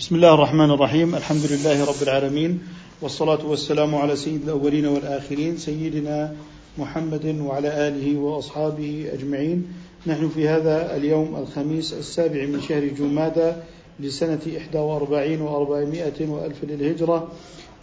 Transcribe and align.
بسم 0.00 0.14
الله 0.16 0.34
الرحمن 0.34 0.70
الرحيم. 0.70 1.14
الحمد 1.14 1.44
لله 1.52 1.84
رب 1.84 2.02
العالمين 2.02 2.58
والصلاة 3.02 3.46
والسلام 3.46 3.94
على 3.94 4.16
سيد 4.16 4.42
الأولين 4.48 4.86
والآخرين 4.86 5.56
سيدنا 5.56 6.32
محمد 6.78 7.36
وعلى 7.40 7.88
آله 7.88 8.16
وأصحابه 8.16 9.10
أجمعين. 9.12 9.66
نحن 10.06 10.28
في 10.28 10.48
هذا 10.48 10.96
اليوم 10.96 11.36
الخميس 11.36 11.92
السابع 11.92 12.46
من 12.46 12.60
شهر 12.68 12.84
جمادى 12.84 13.52
لسنة 14.00 14.40
41 14.72 15.38
و400 15.38 16.28
وألف 16.28 16.64
للهجرة 16.64 17.28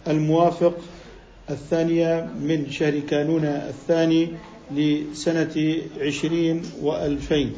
الموافق 0.08 0.74
الثانية 1.50 2.28
من 2.42 2.70
شهر 2.70 2.98
كانون 2.98 3.44
الثاني 3.44 4.28
لسنة 4.74 5.54
عشرين 6.00 6.62
وألفين. 6.82 7.52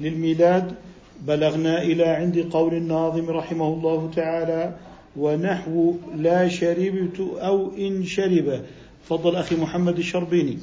للميلاد 0.00 0.74
بلغنا 1.20 1.82
إلى 1.82 2.04
عند 2.04 2.48
قول 2.52 2.74
الناظم 2.74 3.30
رحمه 3.30 3.68
الله 3.68 4.10
تعالى 4.16 4.74
ونحو 5.16 5.94
لا 6.16 6.48
شربت 6.48 7.20
أو 7.20 7.76
إن 7.76 8.04
شرب. 8.04 8.60
فضل 9.08 9.36
أخي 9.36 9.56
محمد 9.56 9.98
الشربيني. 9.98 10.58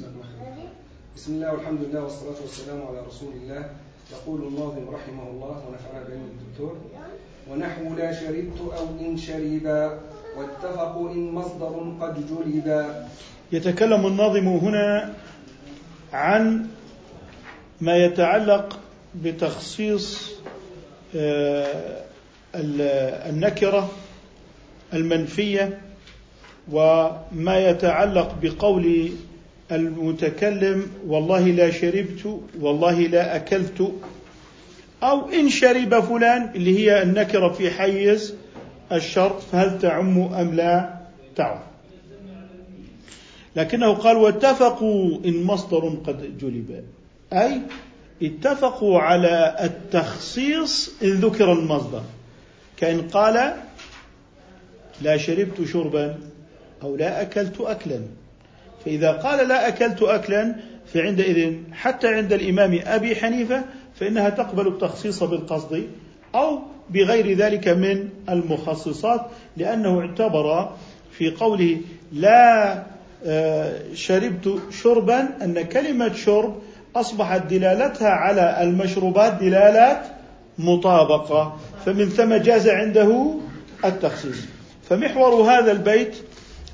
بسم 1.16 1.34
الله 1.34 1.52
والحمد 1.52 1.80
لله 1.82 2.02
والصلاة 2.02 2.38
والسلام 2.42 2.82
على 2.82 2.98
رسول 3.06 3.32
الله. 3.42 3.70
يقول 4.12 4.40
الناظم 4.48 4.88
رحمه 4.88 5.30
الله 5.30 5.56
ونفعنا 5.68 6.00
بعلم 6.08 6.22
الدكتور 6.32 6.76
ونحو 7.50 7.94
لا 7.94 8.12
شربت 8.12 8.58
أو 8.78 8.86
إن 9.00 9.16
شربا 9.16 10.00
واتفقوا 10.38 11.10
إن 11.10 11.32
مصدر 11.32 11.92
قد 12.00 12.14
جلبا 12.28 13.08
يتكلم 13.52 14.06
الناظم 14.06 14.48
هنا 14.48 15.14
عن 16.12 16.66
ما 17.80 17.96
يتعلق 17.96 18.78
بتخصيص 19.14 20.37
النكرة 22.54 23.90
المنفية 24.94 25.78
وما 26.72 27.58
يتعلق 27.58 28.36
بقول 28.42 29.10
المتكلم 29.72 30.86
والله 31.06 31.40
لا 31.50 31.70
شربت 31.70 32.40
والله 32.60 33.00
لا 33.00 33.36
أكلت 33.36 33.92
أو 35.02 35.28
إن 35.28 35.48
شرب 35.48 36.00
فلان 36.00 36.50
اللي 36.54 36.78
هي 36.78 37.02
النكرة 37.02 37.48
في 37.48 37.70
حيز 37.70 38.34
الشرط 38.92 39.40
فهل 39.40 39.78
تعم 39.78 40.18
أم 40.20 40.54
لا 40.54 40.94
تعم؟ 41.36 41.58
لكنه 43.56 43.94
قال 43.94 44.16
واتفقوا 44.16 45.18
إن 45.24 45.42
مصدر 45.42 45.88
قد 46.06 46.38
جلب 46.38 46.84
أي 47.32 47.60
اتفقوا 48.22 49.00
على 49.00 49.56
التخصيص 49.60 50.94
إن 51.02 51.08
ذكر 51.08 51.52
المصدر. 51.52 52.02
كأن 52.76 53.08
قال 53.08 53.54
لا 55.02 55.16
شربت 55.16 55.64
شربا 55.64 56.18
أو 56.82 56.96
لا 56.96 57.22
أكلت 57.22 57.60
أكلا. 57.60 58.00
فإذا 58.84 59.12
قال 59.12 59.48
لا 59.48 59.68
أكلت 59.68 60.02
أكلا 60.02 60.54
فعندئذ 60.94 61.54
حتى 61.72 62.08
عند 62.08 62.32
الإمام 62.32 62.80
أبي 62.86 63.16
حنيفة 63.16 63.64
فإنها 63.94 64.30
تقبل 64.30 64.66
التخصيص 64.66 65.22
بالقصد 65.22 65.84
أو 66.34 66.60
بغير 66.90 67.36
ذلك 67.36 67.68
من 67.68 68.08
المخصصات 68.28 69.20
لأنه 69.56 70.00
اعتبر 70.00 70.72
في 71.12 71.30
قوله 71.30 71.80
لا 72.12 72.82
آه، 73.26 73.94
شربت 73.94 74.58
شربا 74.70 75.44
أن 75.44 75.62
كلمة 75.62 76.12
شرب 76.12 76.62
أصبحت 76.96 77.46
دلالتها 77.46 78.08
على 78.08 78.62
المشروبات 78.62 79.32
دلالات 79.32 80.06
مطابقة. 80.58 81.56
فمن 81.86 82.08
ثم 82.08 82.34
جاز 82.34 82.68
عنده 82.68 83.34
التخصيص. 83.84 84.36
فمحور 84.88 85.34
هذا 85.34 85.72
البيت 85.72 86.16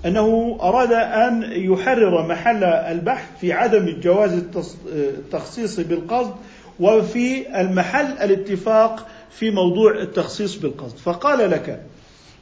أنه 0.07 0.59
أراد 0.61 0.93
أن 0.93 1.43
يحرر 1.53 2.27
محل 2.29 2.65
البحث 2.65 3.25
في 3.41 3.53
عدم 3.53 4.01
جواز 4.01 4.43
التخصيص 4.87 5.81
بالقصد 5.81 6.35
وفي 6.81 7.61
المحل 7.61 8.05
الاتفاق 8.05 9.07
في 9.31 9.51
موضوع 9.51 10.03
التخصيص 10.03 10.57
بالقصد. 10.57 10.97
فقال 10.97 11.51
لك 11.51 11.83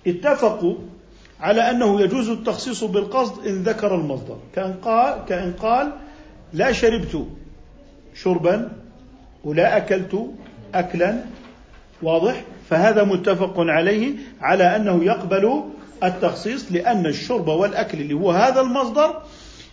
اتفقوا 0.07 0.75
على 1.41 1.71
أنه 1.71 2.01
يجوز 2.01 2.29
التخصيص 2.29 2.85
بالقصد 2.85 3.47
إن 3.47 3.63
ذكر 3.63 3.95
المصدر. 3.95 4.39
كأن 4.55 4.73
قال, 4.73 5.25
كأن 5.29 5.53
قال 5.53 5.93
لا 6.53 6.73
شربت. 6.73 7.27
شربا 8.15 8.73
ولا 9.45 9.77
أكلت 9.77 10.31
أكلا 10.75 11.25
واضح؟ 12.03 12.43
فهذا 12.71 13.05
متفق 13.05 13.55
عليه 13.59 14.13
على 14.41 14.77
أنه 14.77 15.05
يقبل 15.05 15.63
التخصيص 16.05 16.73
لأن 16.73 17.07
الشرب 17.07 17.49
والأكل 17.49 18.01
اللي 18.01 18.15
هو 18.15 18.31
هذا 18.31 18.61
المصدر 18.61 19.23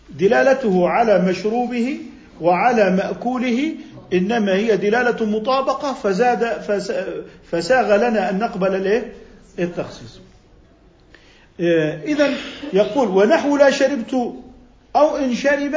دلالته 0.09 0.89
على 0.89 1.19
مشروبه 1.19 1.97
وعلى 2.41 2.89
مأكوله 2.89 3.75
إنما 4.13 4.53
هي 4.55 4.77
دلالة 4.77 5.25
مطابقة 5.25 5.93
فزاد 5.93 6.61
فساغ 7.51 7.95
لنا 7.95 8.29
أن 8.29 8.39
نقبل 8.39 9.03
التخصيص. 9.59 10.19
إذا 12.05 12.29
يقول 12.73 13.07
ونحو 13.07 13.57
لا 13.57 13.71
شربت 13.71 14.33
أو 14.95 15.17
إن 15.17 15.35
شرب 15.35 15.75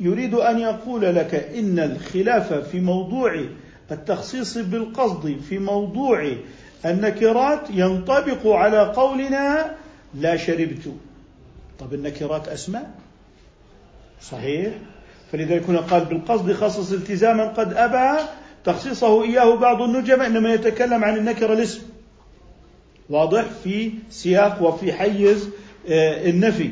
يريد 0.00 0.34
أن 0.34 0.58
يقول 0.58 1.02
لك 1.02 1.34
إن 1.34 1.78
الخلاف 1.78 2.52
في 2.52 2.80
موضوع 2.80 3.44
التخصيص 3.90 4.58
بالقصد 4.58 5.36
في 5.48 5.58
موضوع 5.58 6.32
النكرات 6.84 7.60
ينطبق 7.70 8.46
على 8.46 8.80
قولنا 8.80 9.74
لا 10.14 10.36
شربت. 10.36 10.92
طب 11.78 11.94
النكرات 11.94 12.48
أسماء؟ 12.48 12.90
صحيح. 14.22 14.72
فلذلك 15.32 15.62
هنا 15.62 15.80
قال 15.80 16.04
بالقصد 16.04 16.52
خصص 16.52 16.92
التزاما 16.92 17.44
قد 17.44 17.72
أبى 17.72 18.20
تخصيصه 18.64 19.24
إياه 19.24 19.54
بعض 19.56 19.82
النجمة 19.82 20.26
إنما 20.26 20.54
يتكلم 20.54 21.04
عن 21.04 21.16
النكرة 21.16 21.52
الاسم. 21.52 21.80
واضح 23.10 23.44
في 23.64 23.92
سياق 24.10 24.62
وفي 24.62 24.92
حيز 24.92 25.48
آه، 25.90 26.30
النفي. 26.30 26.70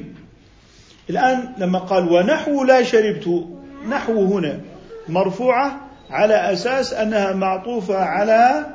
الآن 1.11 1.53
لما 1.59 1.79
قال 1.79 2.13
ونحو 2.13 2.65
لا 2.65 2.83
شربت 2.83 3.45
نحو 3.89 4.25
هنا 4.25 4.61
مرفوعة 5.09 5.81
على 6.11 6.35
أساس 6.35 6.93
أنها 6.93 7.33
معطوفة 7.33 7.97
على 7.97 8.67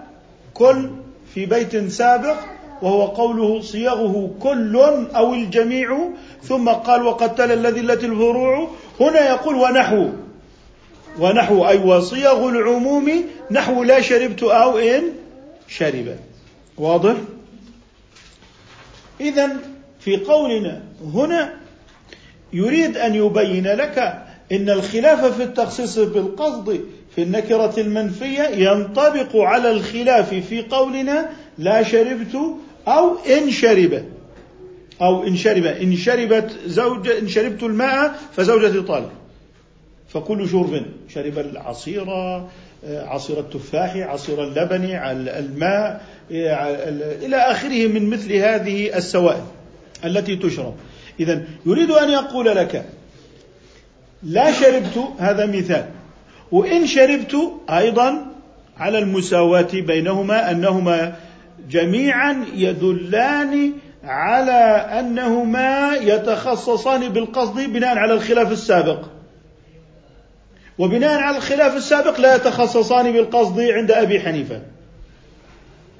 كل 0.53 0.89
في 1.33 1.45
بيت 1.45 1.87
سابق 1.87 2.37
وهو 2.81 3.05
قوله 3.05 3.61
صيغه 3.61 4.31
كل 4.39 4.77
أو 5.15 5.33
الجميع 5.33 5.97
ثم 6.43 6.69
قال 6.69 7.03
وقد 7.03 7.35
تلا 7.35 7.53
الذي 7.53 7.79
التي 7.79 8.05
الفروع. 8.05 8.69
هنا 8.99 9.29
يقول 9.29 9.55
ونحو. 9.55 10.09
ونحو 11.19 11.67
أي 11.67 11.77
وصيغ 11.77 12.49
العموم 12.49 13.11
نحو 13.51 13.83
لا 13.83 14.01
شربت 14.01 14.43
أو 14.43 14.77
إن 14.77 15.03
شرب 15.67 16.15
واضح؟ 16.77 17.15
إذا 19.21 19.57
في 19.99 20.17
قولنا 20.17 20.81
هنا 21.13 21.53
يريد 22.53 22.97
أن 22.97 23.15
يبين 23.15 23.67
لك 23.67 24.23
إن 24.51 24.69
الخلاف 24.69 25.25
في 25.25 25.43
التخصيص 25.43 25.99
بالقصد 25.99 26.79
في 27.15 27.23
النكرة 27.23 27.73
المنفية 27.77 28.43
ينطبق 28.43 29.35
على 29.35 29.71
الخلاف 29.71 30.33
في 30.33 30.61
قولنا 30.61 31.29
لا 31.57 31.83
شربت 31.83 32.35
أو 32.87 33.17
إن 33.17 33.51
شرب. 33.51 34.03
أو 35.01 35.23
إن 35.23 35.37
شرب. 35.37 35.65
إن 35.65 35.95
شربت 35.95 36.51
زوجة 36.65 37.19
إن 37.19 37.27
شربت 37.27 37.63
الماء 37.63 38.19
فزوجتي 38.35 38.81
طالب. 38.81 39.09
فكل 40.09 40.49
شرب 40.49 40.85
شرب 41.09 41.39
العصير 41.39 42.05
عصير 42.83 43.39
التفاح 43.39 43.95
عصير 43.95 44.43
اللبن 44.43 44.85
الماء 45.29 46.05
إلى 46.31 47.35
آخره 47.35 47.87
من 47.87 48.09
مثل 48.09 48.33
هذه 48.33 48.97
السوائل 48.97 49.43
التي 50.05 50.35
تشرب. 50.35 50.73
إذا 51.19 51.43
يريد 51.65 51.91
أن 51.91 52.09
يقول 52.09 52.45
لك 52.45 52.85
لا 54.23 54.51
شربت 54.51 55.03
هذا 55.19 55.45
مثال 55.45 55.85
وإن 56.51 56.87
شربت 56.87 57.37
أيضا 57.69 58.25
على 58.77 58.99
المساواة 58.99 59.67
بينهما 59.73 60.51
أنهما 60.51 61.15
جميعا 61.69 62.45
يدلان 62.55 63.73
على 64.03 64.85
أنهما 64.99 65.95
يتخصصان 65.95 67.09
بالقصد 67.09 67.59
بناء 67.59 67.97
على 67.97 68.13
الخلاف 68.13 68.51
السابق. 68.51 69.05
وبناء 70.77 71.19
على 71.19 71.37
الخلاف 71.37 71.75
السابق 71.75 72.19
لا 72.19 72.35
يتخصصان 72.35 73.11
بالقصد 73.11 73.59
عند 73.59 73.91
أبي 73.91 74.19
حنيفة 74.19 74.61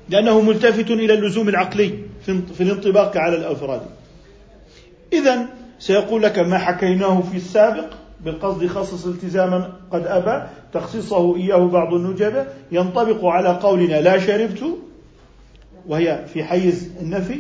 لأنه 0.10 0.42
ملتفت 0.42 0.92
إلى 0.92 1.13
اللزوم 1.13 1.50
العقلي 1.50 1.94
في 2.25 2.62
الانطباق 2.62 3.18
على 3.18 3.36
الأفراد. 3.36 3.81
إذا 5.14 5.46
سيقول 5.80 6.24
لك 6.24 6.40
ما 6.40 6.58
حكيناه 6.58 7.22
في 7.22 7.38
السابق 7.38 7.86
بالقصد 8.26 8.68
خصص 8.68 9.06
التزاما 9.06 9.74
قد 9.92 10.08
أبى 10.08 10.48
تخصيصه 10.74 11.36
إياه 11.36 11.68
بعض 11.68 11.94
النجبة 11.94 12.46
ينطبق 12.72 13.26
على 13.26 13.50
قولنا 13.50 14.02
لا 14.02 14.20
شربت 14.20 14.64
وهي 15.88 16.26
في 16.34 16.44
حيز 16.44 16.92
النفي 17.02 17.40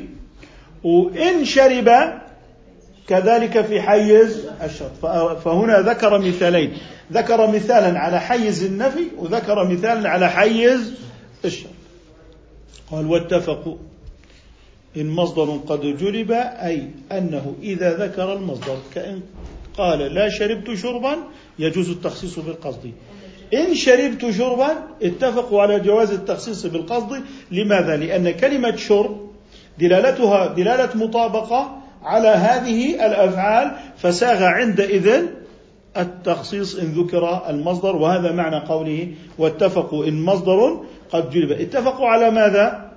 وإن 0.83 1.45
شرب 1.45 1.89
كذلك 3.07 3.61
في 3.61 3.81
حيز 3.81 4.47
الشرط 4.63 4.91
فهنا 5.37 5.79
ذكر 5.79 6.19
مثالين. 6.19 6.77
ذكر 7.13 7.47
مثالا 7.47 7.99
على 7.99 8.19
حيز 8.19 8.63
النفي 8.63 9.03
وذكر 9.17 9.67
مثالا 9.67 10.09
على 10.09 10.29
حيز 10.29 10.93
الشرط 11.45 11.71
قال 12.91 13.07
واتفقوا. 13.07 13.77
إن 14.99 15.09
مصدر 15.09 15.59
قد 15.67 15.81
جلب 15.81 16.31
أي 16.31 16.87
أنه 17.11 17.55
إذا 17.63 18.05
ذكر 18.05 18.33
المصدر 18.33 18.77
كأن 18.93 19.21
قال 19.77 19.99
لا 19.99 20.29
شربت 20.29 20.73
شربا 20.73 21.17
يجوز 21.59 21.89
التخصيص 21.89 22.39
بالقصد. 22.39 22.91
إن 23.53 23.75
شربت 23.75 24.29
شربا 24.29 24.67
اتفقوا 25.03 25.61
على 25.61 25.79
جواز 25.79 26.11
التخصيص 26.11 26.65
بالقصد. 26.65 27.21
لماذا؟ 27.51 27.97
لأن 27.97 28.31
كلمة 28.31 28.75
شرب 28.75 29.29
دلالتها 29.79 30.53
دلالة 30.53 30.89
مطابقة 30.95 31.81
على 32.03 32.27
هذه 32.27 33.05
الأفعال 33.05 33.71
فساغ 33.97 34.43
عندئذ 34.43 35.21
التخصيص 35.97 36.75
إن 36.75 36.91
ذكر 36.91 37.49
المصدر. 37.49 37.95
وهذا 37.95 38.31
معنى 38.31 38.59
قوله 38.67 39.13
واتفقوا 39.37 40.05
إن 40.05 40.21
مصدر 40.21 40.83
قد 41.11 41.29
جلب 41.29 41.51
اتفقوا 41.51 42.07
على 42.07 42.31
ماذا؟ 42.31 42.91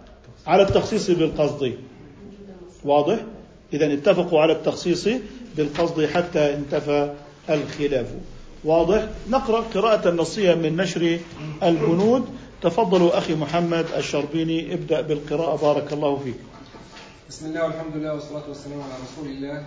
على 0.47 0.63
التخصيص 0.63 1.11
بالقصد. 1.11 1.73
واضح؟ 2.85 3.19
إذا 3.73 3.93
اتفقوا 3.93 4.41
على 4.41 4.53
التخصيص 4.53 5.09
بالقصد 5.57 6.05
حتى 6.05 6.55
انتفى 6.55 7.15
الخلاف. 7.51 8.07
واضح؟ 8.65 9.09
نقرأ 9.31 9.61
قراءة 9.61 10.09
النصية 10.09 10.55
من 10.55 10.77
نشر 10.77 11.19
البنود. 11.63 12.25
تفضلوا 12.63 13.19
أخي 13.19 13.35
محمد 13.35 13.87
الشربيني 13.97 14.75
ابدأ 14.75 15.01
بالقراءة. 15.01 15.57
بارك 15.63 15.93
الله 15.93 16.17
فيك. 16.17 16.35
بسم 17.29 17.47
الله 17.47 17.65
والحمد 17.65 17.97
لله 17.97 18.15
والصلاة 18.15 18.49
والسلام 18.49 18.81
على 18.81 18.93
رسول 19.05 19.31
الله. 19.37 19.67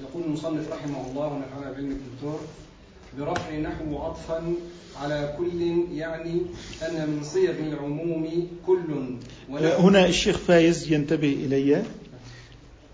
يقول 0.00 0.22
المصنف 0.26 0.72
رحمه 0.72 1.10
الله 1.10 1.26
ونفعنا 1.26 1.72
بعلم 1.72 1.90
الدكتور 1.90 2.40
برفع 3.18 3.58
نحو 3.58 3.98
عطفا 3.98 4.54
على 5.02 5.34
كل 5.38 5.62
يعني 5.92 6.40
أن 6.82 7.10
من 7.10 7.20
صيغ 7.24 7.50
العموم 7.50 8.48
كل. 8.66 9.16
هنا 9.58 10.06
الشيخ 10.06 10.38
فايز 10.38 10.92
ينتبه 10.92 11.32
إلي. 11.32 11.82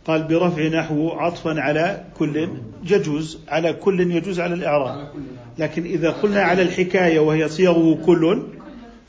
قال 0.07 0.23
برفع 0.23 0.69
نحو 0.69 1.11
عطفا 1.11 1.61
على 1.61 2.05
كل 2.19 2.49
يجوز 2.85 3.39
على 3.49 3.73
كل 3.73 4.01
يجوز 4.13 4.41
على 4.41 4.55
الإعراب. 4.55 5.09
لكن 5.59 5.85
إذا 5.85 6.11
قلنا 6.11 6.41
على 6.41 6.63
الحكاية 6.63 7.21
وهي 7.21 7.49
صيغه 7.49 7.99
كل 8.07 8.43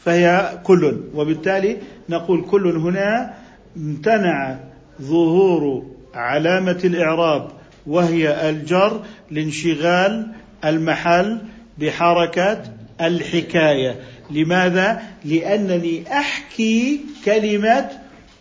فهي 0.06 0.60
كل. 0.64 1.02
وبالتالي 1.16 1.78
نقول 2.10 2.42
كل 2.42 2.68
هنا 2.78 3.34
امتنع 3.78 4.60
ظهور 5.02 5.86
علامة 6.14 6.80
الإعراب 6.84 7.48
وهي 7.88 8.50
الجر 8.50 9.02
لانشغال 9.32 10.28
المحل 10.66 11.38
بحركة 11.78 12.64
الحكاية. 13.02 13.96
لماذا؟ 14.32 15.02
لأنني 15.26 16.04
أحكي 16.12 17.00
كلمة 17.26 17.90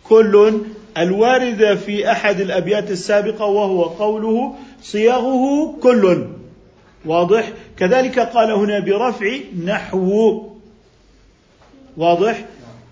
كل 0.03 0.61
الواردة 0.97 1.75
في 1.75 2.11
أحد 2.11 2.39
الأبيات 2.39 2.91
السابقة 2.91 3.45
وهو 3.45 3.83
قوله 3.83 4.55
صياغه 4.81 5.75
كل. 5.81 6.27
واضح؟ 7.05 7.49
كذلك 7.77 8.19
قال 8.19 8.51
هنا 8.51 8.79
برفع 8.79 9.37
نحو. 9.65 10.43
واضح؟ 11.97 12.45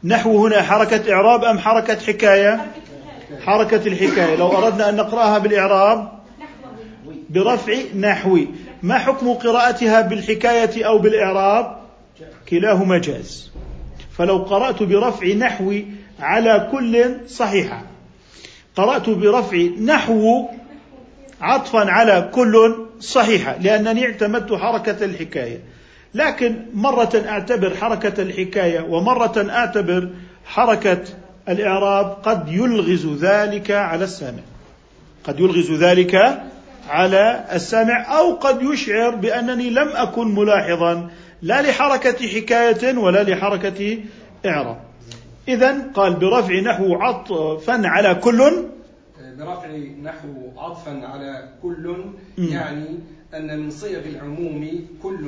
نحو 0.04 0.48
هنا 0.48 0.62
حركة 0.62 1.14
إعراب 1.14 1.44
أم 1.44 1.60
حركة 1.60 2.00
حكاية؟ 2.00 2.72
حركة 3.46 3.88
الحكاية. 3.88 4.36
لو 4.36 4.58
أردنا 4.58 4.90
أن 4.90 4.96
نقرأها 4.96 5.38
بالإعراب 5.38 6.12
برفع 7.30 7.74
نحوي 7.96 8.48
ما 8.84 8.98
حكم 8.98 9.34
قراءتها 9.34 10.02
بالحكاية 10.02 10.86
أو 10.86 10.98
بالإعراب؟ 10.98 11.78
كلاهما 12.50 12.98
جاز. 12.98 13.52
فلو 14.18 14.38
قرأت 14.38 14.84
برفع 14.84 15.28
نحوي 15.28 15.86
على 16.20 16.70
كل 16.72 17.16
صحيحة. 17.28 17.95
قرأت 18.76 19.10
برفع 19.10 19.58
نحو 19.82 20.46
عطفا 21.42 21.80
على 21.80 22.30
كل 22.34 22.76
صحيحة 23.00 23.58
لأنني 23.62 24.06
اعتمدت 24.06 24.54
حركة 24.54 25.06
الحكاية. 25.06 25.60
لكن 26.14 26.56
مرة 26.74 27.24
أعتبر 27.28 27.76
حركة 27.76 28.22
الحكاية 28.22 28.82
ومرة 28.82 29.48
أعتبر 29.50 30.10
حركة 30.46 31.04
الإعراب 31.50 32.18
قد 32.24 32.50
يلغز 32.50 33.24
ذلك 33.24 33.72
على 33.72 34.04
السامع. 34.04 34.42
قد 35.24 35.40
يلغز 35.40 35.72
ذلك 35.72 36.42
على 36.90 37.46
السامع 37.54 38.18
أو 38.18 38.36
قد 38.36 38.62
يشعر 38.62 39.16
بأنني 39.16 39.70
لم 39.70 39.88
أكن 39.88 40.36
ملاحظا 40.36 41.10
لا 41.42 41.62
لحركة 41.62 42.28
حكاية 42.28 42.98
ولا 42.98 43.24
لحركة 43.24 43.98
إعراب. 44.46 44.85
إذا 45.48 45.92
قال 45.94 46.14
برفع 46.16 46.60
نحو 46.60 46.94
عطفا 46.94 47.82
على 47.88 48.16
كل. 48.16 48.40
برفع 49.40 49.78
نحو 50.04 50.28
عطفا 50.58 51.08
على 51.08 51.50
كل 51.64 51.96
يعني 52.38 53.00
أن 53.34 53.60
من 53.60 53.70
صيغ 53.70 54.00
العموم 54.06 54.88
كل. 55.04 55.26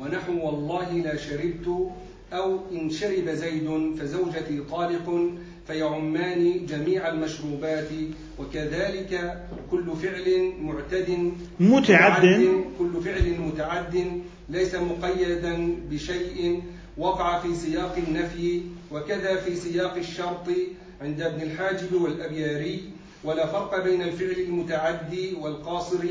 ونحو 0.00 0.46
والله 0.46 0.92
لا 0.92 1.16
شربت 1.16 1.66
أو 2.32 2.58
إن 2.72 2.90
شرب 2.90 3.28
زيد 3.28 3.96
فزوجتي 3.98 4.60
طالق 4.70 5.06
فيعمان 5.66 6.66
جميع 6.66 7.08
المشروبات. 7.08 7.88
وكذلك 8.38 9.42
كل 9.70 9.86
فعل 10.02 10.52
معتد 10.60 11.32
متعد 11.60 12.24
كل 12.78 12.92
فعل 13.04 13.26
متعد 13.40 14.22
ليس 14.48 14.74
مقيدا 14.74 15.76
بشيء 15.90 16.62
وقع 16.98 17.38
في 17.38 17.54
سياق 17.54 17.96
النفي 18.08 18.62
وكذا 18.92 19.36
في 19.36 19.56
سياق 19.56 19.94
الشرط 19.96 20.46
عند 21.00 21.20
ابن 21.20 21.42
الحاجب 21.42 21.92
والأبياري 21.92 22.90
ولا 23.24 23.46
فرق 23.46 23.84
بين 23.84 24.02
الفعل 24.02 24.40
المتعدي 24.44 25.34
والقاصر 25.34 26.04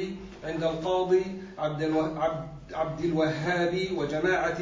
عند 0.43 0.63
القاضي 0.63 1.21
عبد, 1.57 1.93
عبد 2.73 3.05
الوهاب 3.05 3.79
وجماعة 3.97 4.61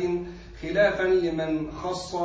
خلافا 0.61 1.03
لمن 1.03 1.71
خص 1.71 2.15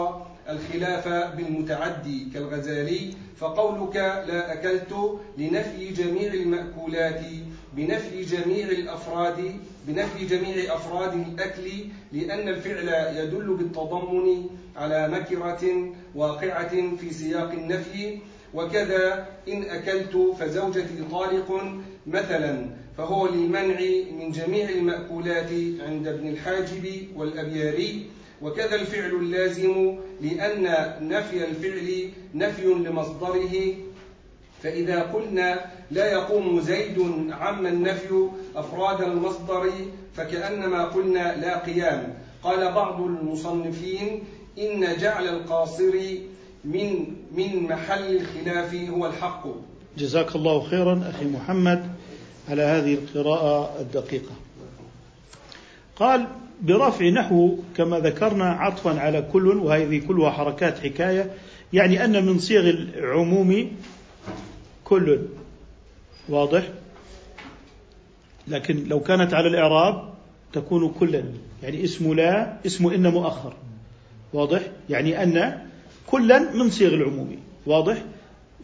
الخلاف 0.49 1.09
بالمتعدي 1.37 2.29
كالغزالي 2.35 3.15
فقولك 3.37 3.97
لا 3.97 4.53
أكلت 4.53 5.21
لنفي 5.39 5.93
جميع 5.93 6.33
المأكولات 6.33 7.21
بنفي 7.79 8.23
جميع 8.23 8.69
الأفراد 8.69 9.39
بنفي 9.89 10.27
جميع 10.27 10.75
أفراد 10.75 11.13
الأكل 11.15 11.71
لأن 12.13 12.49
الفعل 12.49 12.89
يدل 13.17 13.55
بالتضمن 13.55 14.47
على 14.77 15.09
مكرة 15.09 15.93
واقعة 16.15 16.97
في 17.01 17.11
سياق 17.11 17.51
النفي. 17.53 18.19
وكذا 18.55 19.27
إن 19.49 19.63
أكلت 19.63 20.35
فزوجتي 20.41 21.05
طالق 21.11 21.63
مثلا 22.07 22.67
فهو 22.97 23.27
للمنع 23.29 23.79
من 24.19 24.31
جميع 24.33 24.69
المأكولات 24.69 25.51
عند 25.87 26.07
ابن 26.07 26.29
الحاجب 26.29 26.85
والأبياري. 27.17 28.07
وكذا 28.43 28.75
الفعل 28.75 29.11
اللازم 29.11 29.97
لأن 30.21 30.63
نفي 31.09 31.45
الفعل 31.45 32.11
نفي 32.35 32.65
لمصدره 32.65 33.55
فإذا 34.63 35.03
قلنا 35.03 35.61
لا 35.91 36.13
يقوم 36.13 36.61
زيد 36.61 36.99
عما 37.31 37.69
النفي 37.69 38.29
أفراد 38.57 39.03
المصدر 39.03 39.71
فكأنما 40.17 40.85
قلنا 40.85 41.37
لا 41.37 41.59
قيام. 41.59 42.15
قال 42.43 42.73
بعض 42.73 43.01
المصنفين 43.01 44.25
إن 44.59 44.97
جعل 45.01 45.29
القاصر 45.29 45.95
من 46.65 47.07
من 47.37 47.63
محل 47.63 48.17
الخلاف 48.17 48.75
هو 48.75 49.07
الحق. 49.07 49.47
جزاك 49.99 50.37
الله 50.37 50.61
خيرا 50.61 51.11
أخي 51.15 51.25
محمد 51.25 51.91
على 52.49 52.63
هذه 52.63 52.95
القراءة 52.95 53.81
الدقيقة. 53.81 54.33
قال 55.97 56.27
برفع 56.63 57.09
نحو 57.09 57.57
كما 57.77 57.99
ذكرنا 57.99 58.45
عطفا 58.45 59.01
على 59.01 59.23
كل 59.33 59.49
وهذه 59.49 59.99
كلها 60.09 60.31
حركات 60.31 60.79
حكاية 60.79 61.31
يعني 61.73 62.05
أن 62.05 62.27
من 62.27 62.39
صيغ 62.39 62.71
العموم 62.71 63.71
كل 64.89 65.19
واضح؟ 66.29 66.69
لكن 68.49 68.85
لو 68.89 69.01
كانت 69.01 69.35
على 69.35 69.49
الإعراب 69.49 70.15
تكون 70.53 70.89
كلا 71.01 71.25
يعني 71.63 71.85
اسم 71.85 72.15
لا 72.15 72.57
اسم 72.67 72.87
إن 72.87 73.07
مؤخر. 73.07 73.53
واضح؟ 74.33 74.63
يعني 74.91 75.23
أن 75.23 75.59
كلا 76.07 76.39
من 76.55 76.71
صيغ 76.71 76.95
العموم. 76.95 77.37
واضح؟ 77.67 78.03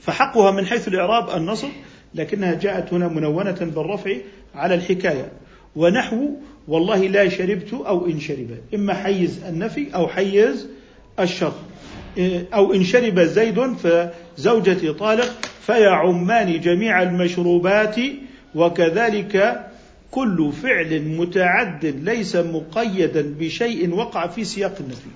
فحقها 0.00 0.50
من 0.50 0.66
حيث 0.66 0.88
الإعراب 0.88 1.36
النصب 1.36 1.68
لكنها 2.14 2.54
جاءت 2.54 2.92
هنا 2.92 3.08
منونة 3.08 3.58
بالرفع 3.60 4.16
على 4.54 4.74
الحكاية. 4.74 5.32
ونحو 5.76 6.28
والله 6.68 7.06
لا 7.06 7.28
شربت 7.28 7.74
أو 7.74 8.06
إن 8.06 8.20
شرب. 8.20 8.58
إما 8.74 8.94
حيز 8.94 9.44
النفي 9.44 9.94
أو 9.94 10.08
حيز 10.08 10.68
الشر 11.20 11.52
أو 12.54 12.74
إن 12.74 12.84
شرب 12.84 13.20
زيد 13.20 13.76
زوجة 14.36 14.92
طالق 14.92 15.32
فيعمان 15.66 16.60
جميع 16.60 17.02
المشروبات 17.02 17.96
وكذلك 18.54 19.66
كل 20.10 20.52
فعل 20.52 21.02
متعد 21.02 21.86
ليس 21.86 22.36
مقيدا 22.36 23.34
بشيء 23.38 23.94
وقع 23.94 24.26
في 24.26 24.44
سياق 24.44 24.74
النفي 24.80 25.10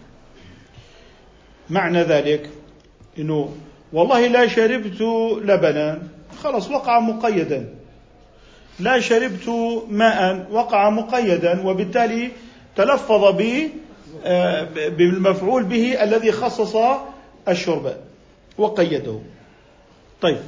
معنى 1.70 2.02
ذلك 2.02 2.50
إنه 3.18 3.54
والله 3.92 4.26
لا 4.26 4.46
شربت 4.46 5.00
لبنا 5.44 6.02
خلاص 6.42 6.70
وقع 6.70 7.00
مقيدا. 7.00 7.68
لا 8.80 9.00
شربت 9.00 9.48
ماء 9.90 10.46
وقع 10.50 10.90
مقيدا 10.90 11.66
وبالتالي 11.66 12.30
تلفظ 12.76 13.42
آه، 14.24 14.68
بالمفعول 14.88 15.64
به 15.64 16.02
الذي 16.02 16.32
خصص 16.32 16.76
الشرب. 17.48 17.96
وقيده. 18.58 19.20
طيب 20.20 20.38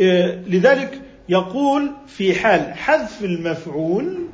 آه، 0.00 0.38
لذلك 0.46 1.00
يقول 1.28 1.90
في 2.06 2.34
حال 2.34 2.74
حذف 2.74 3.24
المفعول 3.24 4.26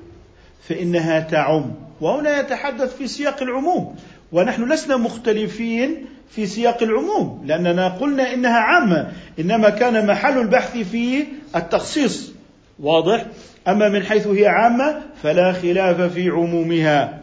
فإنها 0.69 1.21
تعم 1.21 1.75
وهنا 2.00 2.40
يتحدث 2.40 2.97
في 2.97 3.09
سياق 3.09 3.42
العموم 3.42 3.97
ونحن 4.33 4.73
لسنا 4.73 4.97
مختلفين 4.97 6.07
في 6.30 6.47
سياق 6.47 6.83
العموم 6.83 7.42
لأننا 7.47 7.88
قلنا 7.88 8.35
إنها 8.35 8.59
عامة 8.59 9.12
إنما 9.38 9.71
كان 9.71 10.07
محل 10.07 10.38
البحث 10.38 10.76
في 10.76 11.25
التخصيص. 11.57 12.33
واضح؟ 12.78 13.26
أما 13.69 13.88
من 13.88 14.02
حيث 14.02 14.26
هي 14.26 14.47
عامة 14.47 15.02
فلا 15.23 15.52
خلاف 15.52 16.00
في 16.00 16.28
عمومها. 16.28 17.21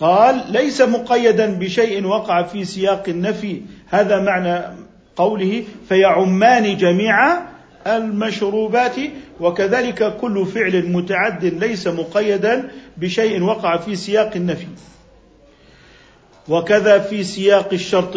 قال 0.00 0.52
ليس 0.52 0.80
مقيدا 0.80 1.58
بشيء 1.58 2.04
وقع 2.04 2.42
في 2.42 2.64
سياق 2.64 3.08
النفي 3.08 3.62
هذا 3.86 4.20
معنى 4.20 4.76
قوله 5.16 5.64
فيعمان 5.88 6.76
جميع 6.76 7.40
المشروبات 7.86 8.96
وكذلك 9.40 10.16
كل 10.16 10.46
فعل 10.46 10.92
متعد 10.92 11.44
ليس 11.44 11.86
مقيدا 11.86 12.70
بشيء 12.96 13.42
وقع 13.42 13.76
في 13.76 13.96
سياق 13.96 14.36
النفي. 14.36 14.66
وكذا 16.48 16.98
في 16.98 17.24
سياق 17.24 17.72
الشرط. 17.72 18.16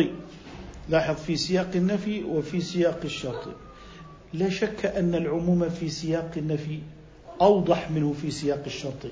لاحظ 0.89 1.15
في 1.15 1.35
سياق 1.35 1.69
النفي 1.75 2.23
وفي 2.23 2.61
سياق 2.61 2.99
الشرط. 3.03 3.47
لا 4.33 4.49
شك 4.49 4.85
أن 4.85 5.15
العموم 5.15 5.69
في 5.69 5.89
سياق 5.89 6.31
النفي 6.37 6.79
أوضح 7.41 7.91
منه 7.91 8.15
في 8.21 8.31
سياق 8.31 8.61
الشرط. 8.65 9.05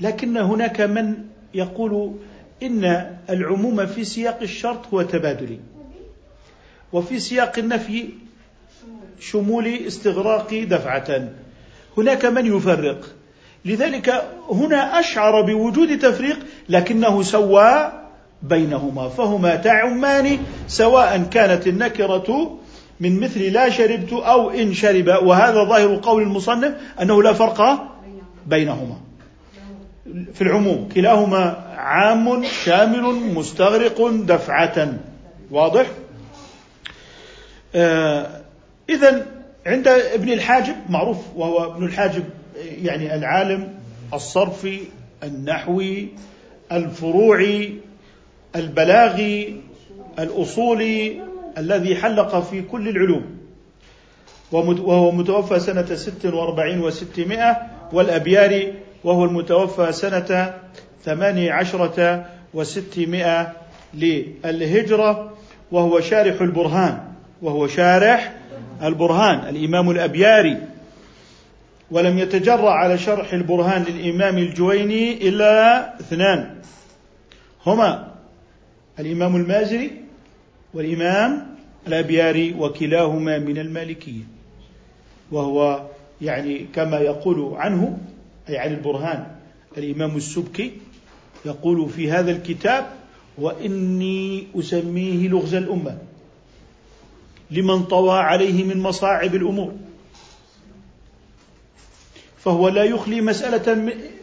لكن 0.00 0.36
هناك 0.36 0.80
من 0.80 1.14
يقول 1.54 2.14
إن 2.62 3.16
العموم 3.30 3.86
في 3.86 4.04
سياق 4.04 4.38
الشرط 4.42 4.86
هو 4.94 5.02
تبادلي. 5.02 5.58
وفي 6.92 7.18
سياق 7.20 7.58
النفي 7.58 8.08
شمول 9.20 9.66
استغراق 9.66 10.54
دفعة 10.54 11.28
هناك 11.98 12.24
من 12.24 12.56
يفرق. 12.56 13.14
لذلك 13.64 14.24
هنا 14.50 15.00
أشعر 15.00 15.40
بوجود 15.40 15.98
تفريق 15.98 16.38
لكنه 16.68 17.22
سوى 17.22 17.92
بينهما. 18.42 19.08
فهما 19.08 19.56
تعمان 19.56 20.38
سواء 20.68 21.22
كانت 21.22 21.66
النكرة 21.66 22.58
من 23.00 23.20
مثل 23.20 23.40
لا 23.40 23.70
شربت 23.70 24.12
أو 24.12 24.50
إن 24.50 24.74
شرب. 24.74 25.08
وهذا 25.08 25.64
ظاهر 25.64 26.00
قول 26.02 26.22
المصنف 26.22 26.74
أنه 27.02 27.22
لا 27.22 27.32
فرق 27.32 27.88
بينهما. 28.46 29.05
في 30.34 30.42
العموم 30.42 30.88
كلاهما 30.94 31.42
عام 31.76 32.44
شامل 32.44 33.02
مستغرق 33.34 34.10
دفعة 34.10 34.94
واضح؟ 35.50 35.86
آه 37.74 38.40
إذا 38.90 39.26
عند 39.66 39.88
ابن 39.88 40.32
الحاجب 40.32 40.74
معروف 40.88 41.18
وهو 41.36 41.74
ابن 41.74 41.84
الحاجب 41.84 42.24
يعني 42.82 43.14
العالم 43.14 43.74
الصرفي 44.14 44.80
النحوي 45.22 46.08
الفروعي 46.72 47.74
البلاغي 48.56 49.60
الأصولي 50.18 51.20
الذي 51.58 51.96
حلق 51.96 52.40
في 52.40 52.62
كل 52.62 52.88
العلوم 52.88 53.36
وهو 54.52 55.10
متوفى 55.10 55.60
سنة 55.60 55.94
ست 55.94 56.26
وأربعين 56.26 56.80
وستمائة 56.80 57.56
والأبياري 57.92 58.74
وهو 59.06 59.24
المتوفى 59.24 59.92
سنة 59.92 60.54
ثمانية 61.04 61.52
عشرة 61.52 62.26
وستمائة 62.54 63.52
للهجرة 63.94 65.32
وهو 65.72 66.00
شارح 66.00 66.40
البرهان 66.40 66.98
وهو 67.42 67.66
شارح 67.66 68.36
البرهان 68.82 69.48
الإمام 69.56 69.90
الأبياري. 69.90 70.58
ولم 71.90 72.18
يتجرأ 72.18 72.70
على 72.70 72.98
شرح 72.98 73.32
البرهان 73.32 73.82
للإمام 73.82 74.38
الجويني 74.38 75.28
إلا 75.28 75.94
اثنان. 76.00 76.54
هما 77.66 78.12
الإمام 78.98 79.36
المازري 79.36 79.90
والإمام 80.74 81.46
الأبياري 81.86 82.54
وكلاهما 82.58 83.38
من 83.38 83.58
المالكية 83.58 84.22
وهو 85.32 85.82
يعني 86.22 86.66
كما 86.74 86.98
يقول 86.98 87.54
عنه 87.56 87.98
أي 88.48 88.58
عن 88.58 88.70
البرهان. 88.70 89.36
الإمام 89.78 90.16
السبكي 90.16 90.72
يقول 91.44 91.88
في 91.88 92.10
هذا 92.10 92.30
الكتاب 92.30 92.90
وإني 93.38 94.46
أسميه 94.54 95.28
لغز 95.28 95.54
الأمة 95.54 95.98
لمن 97.50 97.82
طوى 97.82 98.18
عليه 98.18 98.64
من 98.64 98.80
مصاعب 98.80 99.34
الأمور 99.34 99.72
فهو 102.38 102.68
لا 102.68 102.84
يخلي 102.84 103.20
مسألة 103.20 103.74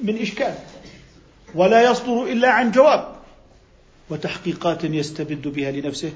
من 0.02 0.18
إشكال 0.18 0.54
ولا 1.56 1.92
يصدر 1.92 2.24
إلا 2.24 2.50
عن 2.50 2.72
جواب 2.72 3.16
وتحقيقات 4.10 4.84
يستبد 4.84 5.48
بها 5.48 5.72
لنفسه. 5.72 6.14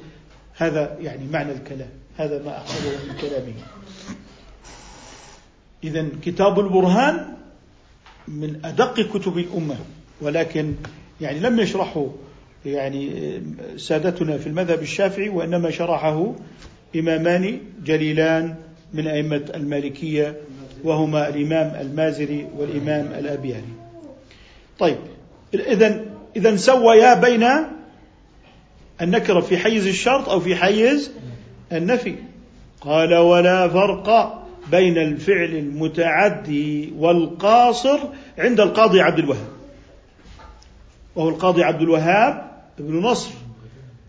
هذا 0.56 0.98
يعني 1.02 1.28
معنى 1.32 1.52
الكلام 1.52 1.90
هذا 2.18 2.44
ما 2.44 2.58
أخذه 2.58 3.06
من 3.08 3.18
كلامه. 3.22 3.54
اذا 5.84 6.10
كتاب 6.24 6.60
البرهان 6.60 7.37
من 8.28 8.66
أدق 8.66 9.02
كتب 9.02 9.38
الأمة 9.38 9.76
ولكن 10.22 10.74
يعني 11.22 11.40
لم 11.40 11.60
يشرحه 11.60 12.08
يعني 12.66 13.12
سادتنا 13.78 14.38
في 14.38 14.48
المذهب 14.48 14.82
الشافعي 14.82 15.30
وإنما 15.30 15.72
شرحه 15.72 16.36
إمامان 16.96 17.60
جليلان 17.84 18.56
من 18.94 19.08
أئمة 19.08 19.46
المالكية 19.56 20.36
وهما 20.84 21.30
الإمام 21.30 21.82
المازري 21.82 22.48
والإمام 22.58 23.06
الأبياري. 23.20 23.74
طيب 24.80 24.98
إذا 25.54 26.06
إذا 26.36 26.56
سويا 26.56 27.14
بين 27.14 27.48
النكرة 29.02 29.40
في 29.40 29.58
حيز 29.58 29.88
الشرط 29.88 30.30
أو 30.30 30.40
في 30.40 30.56
حيز 30.56 31.12
النفي. 31.72 32.16
قال 32.82 33.14
ولا 33.14 33.68
فرق 33.68 34.38
بين 34.72 34.98
الفعل 34.98 35.56
المتعدي 35.56 36.94
والقاصر 36.98 38.00
عند 38.38 38.60
القاضي 38.60 39.02
عبد 39.02 39.20
الوهاب. 39.20 39.48
وهو 41.16 41.30
القاضي 41.30 41.64
عبد 41.64 41.82
الوهاب 41.82 42.52
ابن 42.80 43.00
نصر 43.00 43.32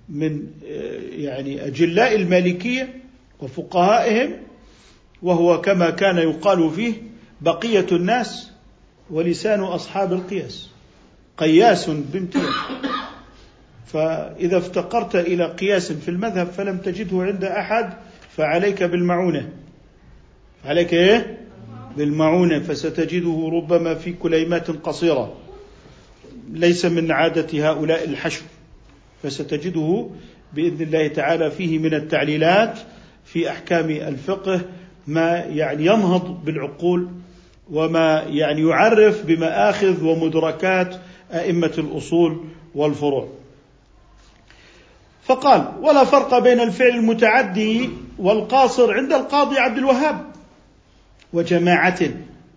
من 0.08 0.46
آه، 0.70 1.00
يعني 1.10 1.66
أجلاء 1.66 2.14
المالكية 2.14 2.94
وفقهائهم 3.40 4.32
وهو 5.22 5.60
كما 5.60 5.90
كان 5.90 6.16
يقال 6.18 6.70
فيه 6.70 6.92
بقية 7.40 7.86
الناس 7.92 8.50
ولسان 9.10 9.60
أصحاب 9.60 10.12
القياس. 10.12 10.70
قياس 11.36 11.90
بامتياز 11.90 12.52
فإذا 13.86 14.58
افتقرت 14.58 15.16
إلى 15.16 15.46
قياس 15.46 15.92
في 15.92 16.08
المذهب 16.08 16.46
فلم 16.46 16.78
تجده 16.78 17.22
عند 17.22 17.44
أحد 17.44 17.92
فعليك 18.36 18.82
بالمعونة. 18.82 19.48
عليك 20.64 20.92
إيه؟ 20.92 21.38
بالمعونة 21.96 22.58
فستجده 22.58 23.50
ربما 23.52 23.94
في 23.94 24.12
كليمات 24.12 24.70
قصيرة 24.70 25.32
ليس 26.52 26.84
من 26.84 27.12
عادة 27.12 27.68
هؤلاء 27.70 28.04
الحشو 28.04 28.42
فستجده 29.22 30.08
بإذن 30.54 30.82
الله 30.82 31.08
تعالى 31.08 31.50
فيه 31.50 31.78
من 31.78 31.94
التعليلات 31.94 32.78
في 33.24 33.50
أحكام 33.50 33.90
الفقه 33.90 34.60
ما 35.06 35.36
يعني 35.38 35.86
ينهض 35.86 36.44
بالعقول 36.44 37.08
وما 37.72 38.24
يعني 38.28 38.68
يعرف 38.68 39.26
بمآخذ 39.26 40.04
ومدركات 40.04 40.96
أئمة 41.32 41.72
الأصول 41.78 42.44
والفروع. 42.74 43.28
فقال: 45.24 45.72
ولا 45.80 46.04
فرق 46.04 46.38
بين 46.38 46.60
الفعل 46.60 46.88
المتعدي 46.88 47.90
والقاصر 48.18 48.92
عند 48.92 49.12
القاضي 49.12 49.58
عبد 49.58 49.78
الوهاب 49.78 50.28
وجماعة 51.32 52.00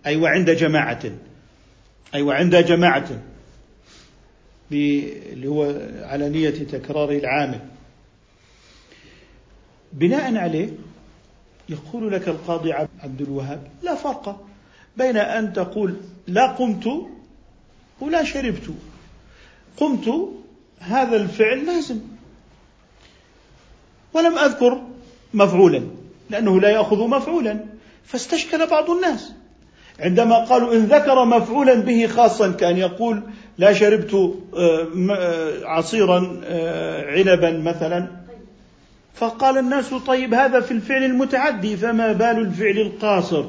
أي 0.06 0.16
وعند 0.16 0.50
جماعة 0.50 1.02
أي 2.14 2.22
وعند 2.22 2.56
جماعة 2.56 3.08
اللي 4.72 5.48
هو 5.48 5.62
على 6.02 6.28
نية 6.28 6.50
تكرار 6.50 7.10
العامل. 7.10 7.60
بناء 9.92 10.36
عليه 10.36 10.68
يقول 11.68 12.12
لك 12.12 12.28
القاضي 12.28 12.72
عبد 12.72 13.20
الوهاب 13.20 13.70
لا 13.82 13.94
فرق 13.94 14.46
بين 14.96 15.16
أن 15.16 15.52
تقول 15.52 15.96
لا 16.26 16.46
قمت 16.46 16.88
ولا 18.00 18.24
شربت. 18.24 18.70
قمت 19.76 20.28
هذا 20.78 21.16
الفعل 21.16 21.66
لازم. 21.66 22.00
ولم 24.14 24.38
أذكر 24.38 24.82
مفعولا 25.34 25.82
لأنه 26.30 26.60
لا 26.60 26.70
يأخذ 26.70 27.08
مفعولا. 27.08 27.71
فاستشكل 28.04 28.66
بعض 28.66 28.90
الناس. 28.90 29.32
عندما 30.00 30.44
قالوا 30.44 30.74
إن 30.74 30.84
ذكر 30.84 31.24
مفعولا 31.24 31.74
به 31.74 32.06
خاصا 32.06 32.52
كأن 32.52 32.76
يقول 32.76 33.22
لا 33.58 33.72
شربت 33.72 34.14
آه، 34.14 34.86
آه، 35.10 35.66
عصيرا 35.66 36.40
آه، 36.44 37.10
عنبا 37.10 37.50
مثلا. 37.50 38.08
فقال 39.14 39.58
الناس 39.58 39.94
طيب 39.94 40.34
هذا 40.34 40.60
في 40.60 40.70
الفعل 40.70 41.04
المتعدي 41.04 41.76
فما 41.76 42.12
بال 42.12 42.38
الفعل 42.38 42.78
القاصر؟ 42.78 43.44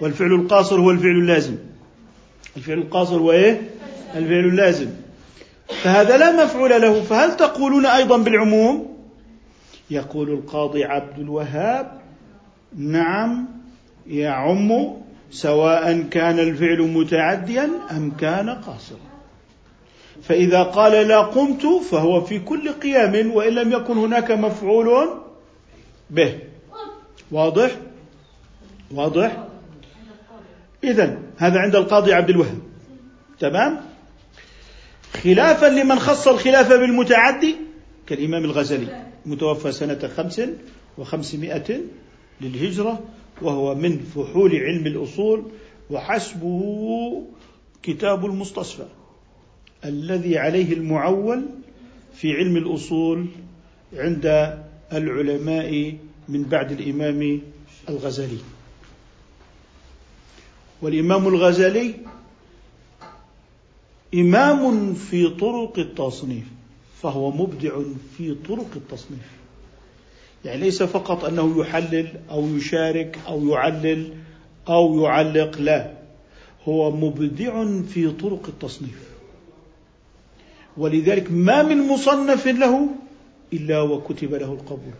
والفعل 0.00 0.32
القاصر 0.32 0.80
هو 0.80 0.90
الفعل 0.90 1.16
اللازم. 1.16 1.56
الفعل 2.56 2.78
القاصر 2.78 3.16
هو 3.16 3.32
إيه؟ 3.32 3.60
الفعل 4.14 4.44
اللازم. 4.44 4.90
فهذا 5.82 6.16
لا 6.16 6.44
مفعول 6.44 6.70
له. 6.70 7.02
فهل 7.02 7.36
تقولون 7.36 7.86
أيضا 7.86 8.16
بالعموم؟ 8.16 8.94
يقول 9.90 10.30
القاضي 10.30 10.84
عبد 10.84 11.18
الوهاب 11.18 12.03
نعم 12.76 13.48
يعم 14.06 14.94
سواء 15.30 16.02
كان 16.02 16.38
الفعل 16.38 16.82
متعديا 16.82 17.70
أم 17.90 18.10
كان 18.10 18.50
قاصرا. 18.50 18.98
فإذا 20.22 20.62
قال 20.62 21.08
لا 21.08 21.20
قمت 21.20 21.66
فهو 21.66 22.20
في 22.20 22.38
كل 22.38 22.72
قيام 22.72 23.30
وإن 23.30 23.52
لم 23.52 23.72
يكن 23.72 23.98
هناك 23.98 24.30
مفعول 24.30 25.08
به. 26.10 26.38
واضح؟ 27.30 27.70
واضح؟ 28.90 29.44
اذا 30.84 31.18
هذا 31.36 31.60
عند 31.60 31.76
القاضي 31.76 32.12
عبد 32.12 32.30
الوهاب. 32.30 32.58
تمام؟ 33.38 33.80
خلافا 35.22 35.66
لمن 35.66 35.98
خص 35.98 36.28
الخلاف 36.28 36.72
بالمتعدي 36.72 37.56
كالإمام 38.06 38.44
الغزالي 38.44 39.06
متوفى 39.26 39.72
سنة 39.72 40.10
خمس 40.16 40.40
وخمسمائة 40.98 41.80
للهجرة 42.40 43.00
وهو 43.42 43.74
من 43.74 43.98
فحول 43.98 44.56
علم 44.56 44.86
الأصول 44.86 45.42
وحسبه 45.90 47.22
كتاب 47.82 48.26
المستصفى 48.26 48.86
الذي 49.84 50.38
عليه 50.38 50.72
المعول 50.72 51.42
في 52.14 52.32
علم 52.32 52.56
الأصول 52.56 53.26
عند 53.92 54.26
العلماء 54.92 55.96
من 56.28 56.42
بعد 56.42 56.72
الإمام 56.72 57.40
الغزالي. 57.88 58.38
والإمام 60.82 61.28
الغزالي 61.28 61.94
إمام 64.14 64.94
في 64.94 65.28
طرق 65.28 65.78
التصنيف 65.78 66.44
فهو 67.02 67.30
مبدع 67.30 67.80
في 68.16 68.34
طرق 68.34 68.70
التصنيف. 68.76 69.43
يعني 70.44 70.60
ليس 70.60 70.82
فقط 70.82 71.24
أنه 71.24 71.60
يحلل 71.60 72.08
أو 72.30 72.56
يشارك 72.56 73.18
أو 73.28 73.48
يعلل 73.48 74.12
أو 74.68 75.04
يعلق 75.04 75.58
لا 75.58 75.92
هو 76.68 76.90
مبدع 76.90 77.64
في 77.82 78.10
طرق 78.10 78.46
التصنيف. 78.48 79.14
ولذلك 80.76 81.30
ما 81.30 81.62
من 81.62 81.88
مصنف 81.88 82.46
له 82.46 82.88
إلا 83.52 83.80
وكتب 83.80 84.34
له 84.34 84.52
القبول. 84.52 84.94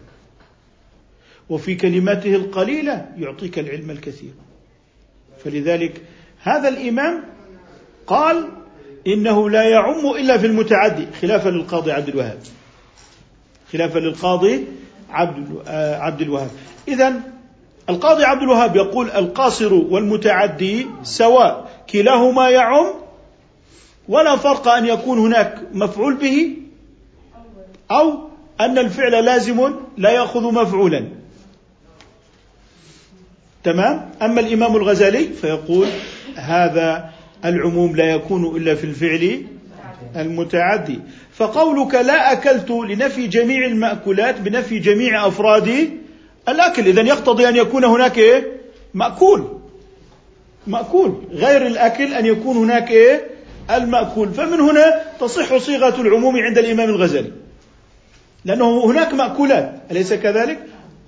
وفي 1.51 1.75
كلماته 1.75 2.35
القليلة 2.35 3.09
يعطيك 3.19 3.59
العلم 3.59 3.91
الكثير. 3.91 4.33
فلذلك 5.45 6.03
هذا 6.43 6.69
الإمام 6.69 7.25
قال 8.07 8.49
إنه 9.07 9.51
لا 9.51 9.63
يعم 9.63 10.07
إلا 10.07 10.39
في 10.39 10.47
المتعدي 10.47 11.07
خلافا 11.21 11.49
للقاضي 11.49 11.93
عبد 11.93 12.09
الوهاب. 12.09 12.39
خلافا 13.73 13.99
للقاضي 13.99 14.65
عبد 15.11 15.63
آه، 15.67 15.99
عبد 15.99 16.21
الوهاب. 16.21 16.51
إذا 16.89 17.13
القاضي 17.89 18.25
عبد 18.25 18.43
الوهاب 18.43 18.77
يقول 18.77 19.11
القاصر 19.11 19.75
والمتعدي 19.75 20.87
سواء 21.03 21.71
كلاهما 21.91 22.51
يعم 22.51 22.87
ولا 24.09 24.37
فرق 24.37 24.69
أن 24.69 24.87
يكون 24.87 25.19
هناك 25.19 25.59
مفعول 25.73 26.15
به 26.15 26.57
أو 27.91 28.19
أن 28.61 28.79
الفعل 28.79 29.25
لازم 29.25 29.75
لا 29.97 30.11
يأخذ 30.11 30.43
مفعولا. 30.43 31.09
تمام؟ 33.65 34.11
أما 34.23 34.41
الإمام 34.41 34.77
الغزالي 34.77 35.25
فيقول 35.25 35.89
هذا 36.37 37.11
العموم 37.45 37.97
لا 37.97 38.05
يكون 38.05 38.57
إلا 38.57 38.75
في 38.75 38.85
الفعل 38.85 39.47
المتعدي. 40.17 41.01
فقولك 41.35 41.95
لا 41.95 42.33
أكلت 42.33 42.71
لنفي 42.71 43.27
جميع 43.27 43.67
المأكولات 43.67 44.41
بنفي 44.41 44.79
جميع 44.79 45.27
أفراد 45.27 45.91
الأكل 46.49 46.89
إذا 46.89 47.03
يقتضي 47.03 47.49
أن 47.49 47.57
يكون 47.57 47.85
هناك 47.85 48.19
إيه؟ 48.19 48.53
مأكول. 48.95 49.59
مأكول. 50.67 51.23
غير 51.31 51.67
الأكل 51.67 52.15
أن 52.15 52.27
يكون 52.27 52.57
هناك 52.57 52.91
إيه؟ 52.91 53.25
المأكول. 53.71 54.29
فمن 54.29 54.61
هنا 54.61 55.03
تصح 55.21 55.57
صيغة 55.57 56.01
العموم 56.01 56.37
عند 56.37 56.59
الإمام 56.59 56.89
الغزالي. 56.89 57.33
لأنه 58.45 58.85
هناك 58.85 59.15
مأكولات. 59.15 59.83
أليس 59.91 60.13
كذلك؟ 60.13 60.59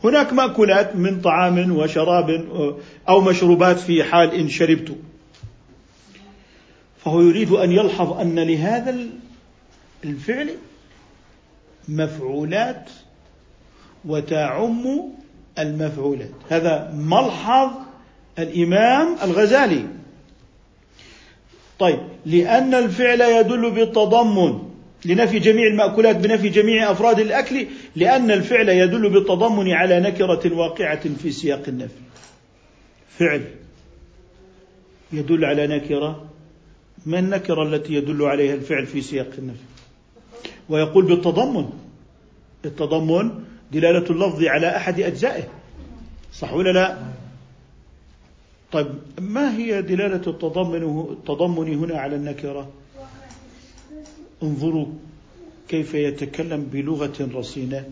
هناك 0.04 0.32
مأكولات 0.32 0.96
من 0.96 1.20
طعام 1.20 1.76
وشراب 1.76 2.46
أو 3.08 3.20
مشروبات 3.20 3.78
في 3.78 4.04
حال 4.04 4.34
إن 4.34 4.48
شربت. 4.48 4.96
فهو 7.04 7.20
يريد 7.20 7.52
أن 7.52 7.72
يلحظ 7.72 8.20
أن 8.20 8.38
لهذا 8.38 8.96
الفعل 10.04 10.50
مفعولات 11.88 12.90
وتعم 14.04 15.02
المفعولات. 15.58 16.30
هذا 16.48 16.92
ملحظ 16.94 17.70
الإمام 18.38 19.16
الغزالي. 19.22 19.86
طيب 21.78 21.98
لأن 22.26 22.74
الفعل 22.74 23.20
يدل 23.20 23.70
بالتضمن 23.70 24.62
لنفي 25.04 25.38
جميع 25.38 25.66
المأكولات 25.66 26.16
بنفي 26.16 26.48
جميع 26.48 26.90
أفراد 26.90 27.20
الأكل 27.20 27.66
لأن 27.96 28.30
الفعل 28.30 28.68
يدل 28.68 29.10
بالتضمن 29.10 29.72
على 29.72 30.00
نكرة 30.00 30.54
واقعة 30.54 31.08
في 31.22 31.32
سياق 31.32 31.62
النفي. 31.68 31.94
فعل 33.18 33.44
يدل 35.12 35.44
على 35.44 35.66
نكرة 35.66 36.26
ما 37.06 37.18
النكرة 37.18 37.62
التي 37.62 37.94
يدل 37.94 38.22
عليها 38.22 38.54
الفعل 38.54 38.86
في 38.86 39.00
سياق 39.00 39.30
النفي؟ 39.38 39.75
ويقول 40.68 41.04
بالتضمن. 41.04 41.70
التضمن 42.64 43.44
دلالة 43.72 44.10
اللفظ 44.10 44.44
على 44.44 44.76
أحد 44.76 45.00
أجزائه. 45.00 45.48
صح 46.32 46.52
ولا 46.52 46.70
لا؟ 46.72 46.98
طيب 48.72 48.86
ما 49.20 49.56
هي 49.56 49.82
دلالة 49.82 50.22
التضمن 50.26 51.06
التضمن 51.10 51.74
هنا 51.74 51.98
على 51.98 52.16
النكرة؟ 52.16 52.68
انظروا 54.42 54.86
كيف 55.68 55.94
يتكلم 55.94 56.68
بلغة 56.72 57.30
رصينة. 57.34 57.84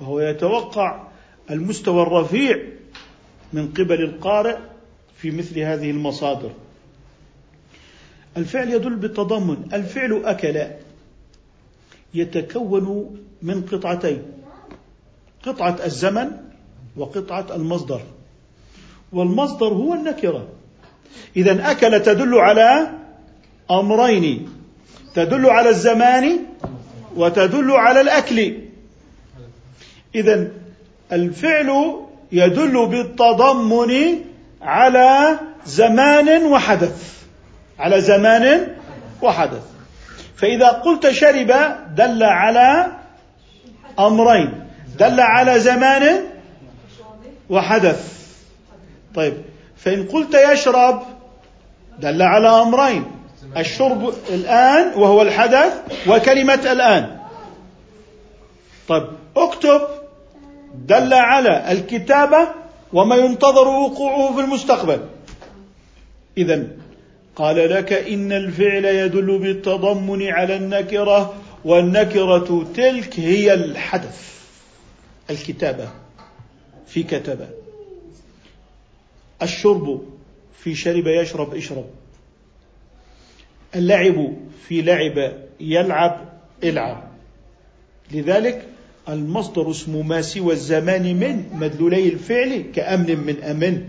وهو 0.00 0.20
يتوقع 0.20 1.02
المستوى 1.50 2.02
الرفيع 2.02 2.58
من 3.52 3.68
قبل 3.68 4.02
القارئ 4.02 4.56
في 5.16 5.30
مثل 5.30 5.58
هذه 5.58 5.90
المصادر. 5.90 6.50
الفعل 8.36 8.70
يدل 8.70 8.96
بالتضمن. 8.96 9.68
الفعل 9.72 10.22
أكل. 10.24 10.66
يتكون 12.14 13.16
من 13.42 13.62
قطعتين. 13.72 14.22
قطعة 15.46 15.76
الزمن 15.84 16.30
وقطعة 16.96 17.46
المصدر. 17.54 18.00
والمصدر 19.12 19.66
هو 19.66 19.94
النكرة. 19.94 20.48
إذا 21.36 21.70
أكل 21.70 22.02
تدل 22.02 22.34
على 22.34 22.88
أمرين. 23.70 24.48
تدل 25.14 25.46
على 25.50 25.68
الزمان 25.68 26.38
وتدل 27.16 27.70
على 27.70 28.00
الأكل. 28.00 28.56
إذا 30.14 30.48
الفعل 31.12 31.96
يدل 32.32 32.86
بالتضمن 32.86 33.92
على 34.62 35.38
زمان 35.66 36.44
وحدث. 36.44 37.24
على 37.78 38.00
زمان 38.00 38.66
وحدث. 39.22 39.62
فإذا 40.42 40.68
قلت 40.68 41.10
شرب 41.10 41.52
دل 41.94 42.22
على 42.22 42.86
أمرين. 43.98 44.66
دل 44.98 45.20
على 45.20 45.60
زمان 45.60 46.24
وحدث. 47.50 48.28
طيب 49.14 49.34
فإن 49.76 50.08
قلت 50.08 50.34
يشرب 50.34 51.02
دل 51.98 52.22
على 52.22 52.48
أمرين. 52.48 53.04
الشرب 53.56 54.14
الآن 54.28 54.92
وهو 54.96 55.22
الحدث 55.22 55.72
وكلمة 56.08 56.72
الآن. 56.72 57.18
طيب 58.88 59.06
اكتب 59.36 59.80
دل 60.74 61.14
على 61.14 61.72
الكتابة 61.72 62.48
وما 62.92 63.16
ينتظر 63.16 63.68
وقوعه 63.68 64.34
في 64.34 64.40
المستقبل. 64.40 65.00
إذا 66.38 66.66
قال 67.36 67.70
لك 67.70 67.92
إن 67.92 68.32
الفعل 68.32 68.84
يدل 68.84 69.38
بالتضمن 69.38 70.22
على 70.22 70.56
النكرة 70.56 71.34
والنكرة 71.64 72.66
تلك 72.74 73.20
هي 73.20 73.54
الحدث 73.54 74.32
الكتابة 75.30 75.88
في 76.86 77.02
كتبة 77.02 77.48
الشرب 79.42 80.02
في 80.62 80.74
شرب 80.74 81.06
يشرب 81.06 81.54
اشرب. 81.54 81.84
اللعب 83.74 84.32
في 84.68 84.82
لعب 84.82 85.32
يلعب 85.60 86.28
العب. 86.64 87.04
لذلك 88.12 88.66
المصدر 89.08 89.70
اسمه 89.70 90.02
ما 90.02 90.22
سوى 90.22 90.52
الزمان 90.54 91.16
من 91.16 91.44
مدلولي 91.52 92.08
الفعل 92.08 92.64
كأمن 92.74 93.18
من 93.18 93.42
أمن. 93.42 93.88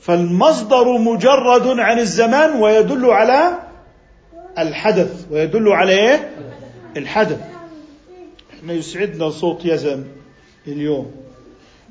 فالمصدر 0.00 0.98
مجرد 0.98 1.78
عن 1.78 1.98
الزمان 1.98 2.62
ويدل 2.62 3.04
على 3.04 3.58
الحدث. 4.58 5.26
ويدل 5.30 5.68
على 5.68 5.92
إيه؟ 5.92 6.30
الحدث. 6.96 7.40
إحنا 8.58 8.72
يسعدنا 8.72 9.30
صوت 9.30 9.64
يزن 9.64 10.04
اليوم. 10.66 11.12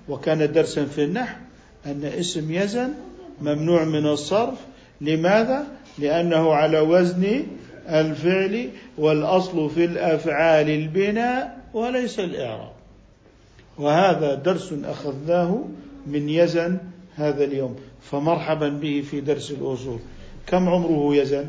وكان 0.09 0.51
درسا 0.51 0.85
في 0.85 1.03
النحو 1.03 1.35
أن 1.85 2.11
اسم 2.19 2.51
يزن 2.51 2.93
ممنوع 3.41 3.83
من 3.83 4.05
الصرف. 4.05 4.57
لماذا؟ 5.01 5.67
لأنه 5.97 6.53
على 6.53 6.79
وزن 6.79 7.43
الفعل 7.89 8.69
والأصل 8.97 9.69
في 9.69 9.85
الأفعال 9.85 10.69
البناء 10.69 11.59
وليس 11.73 12.19
الإعراب. 12.19 12.71
وهذا 13.77 14.35
درس 14.35 14.73
أخذناه 14.83 15.63
من 16.07 16.29
يزن 16.29 16.77
هذا 17.15 17.43
اليوم. 17.43 17.75
فمرحبا 18.01 18.69
به 18.69 19.03
في 19.11 19.21
درس 19.21 19.51
الأصول. 19.51 19.99
كم 20.47 20.69
عمره 20.69 21.15
يزن؟ 21.15 21.47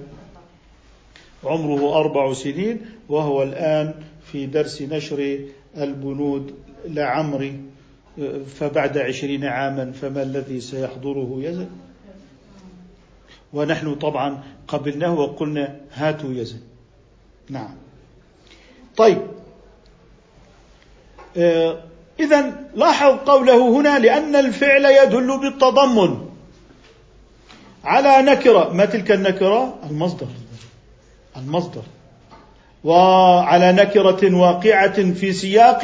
عمره 1.45 1.97
أربع 1.99 2.33
سنين 2.33 2.81
وهو 3.09 3.43
الآن 3.43 3.95
في 4.33 4.47
درس 4.47 4.83
نشر 4.83 5.39
البنود 5.77 6.55
لعمري. 6.85 7.61
فبعد 8.59 8.99
عشرين 8.99 9.45
عاما 9.45 9.93
فما 9.93 10.23
الذي 10.23 10.61
سيحضره 10.61 11.37
يزن؟ 11.39 11.69
ونحن 13.53 13.95
طبعا 13.95 14.43
قبلناه 14.69 15.15
وقلنا 15.15 15.81
هاتوا 15.95 16.33
يزن. 16.33 16.59
نعم. 17.51 17.75
طيب. 18.97 19.19
آه، 21.37 21.83
إذا 22.21 22.69
لاحظ 22.75 23.17
قوله 23.17 23.81
هنا 23.81 23.99
لأن 23.99 24.37
الفعل 24.37 24.85
يدل 24.85 25.39
بالتضمن. 25.41 26.30
على 27.85 28.33
نكرة. 28.33 28.73
ما 28.73 28.85
تلك 28.85 29.12
النكرة؟ 29.12 29.75
المصدر. 29.90 30.27
المصدر. 31.37 31.83
وعلى 32.85 33.73
نكرة 33.73 34.35
واقعة 34.35 35.12
في 35.12 35.33
سياق 35.33 35.83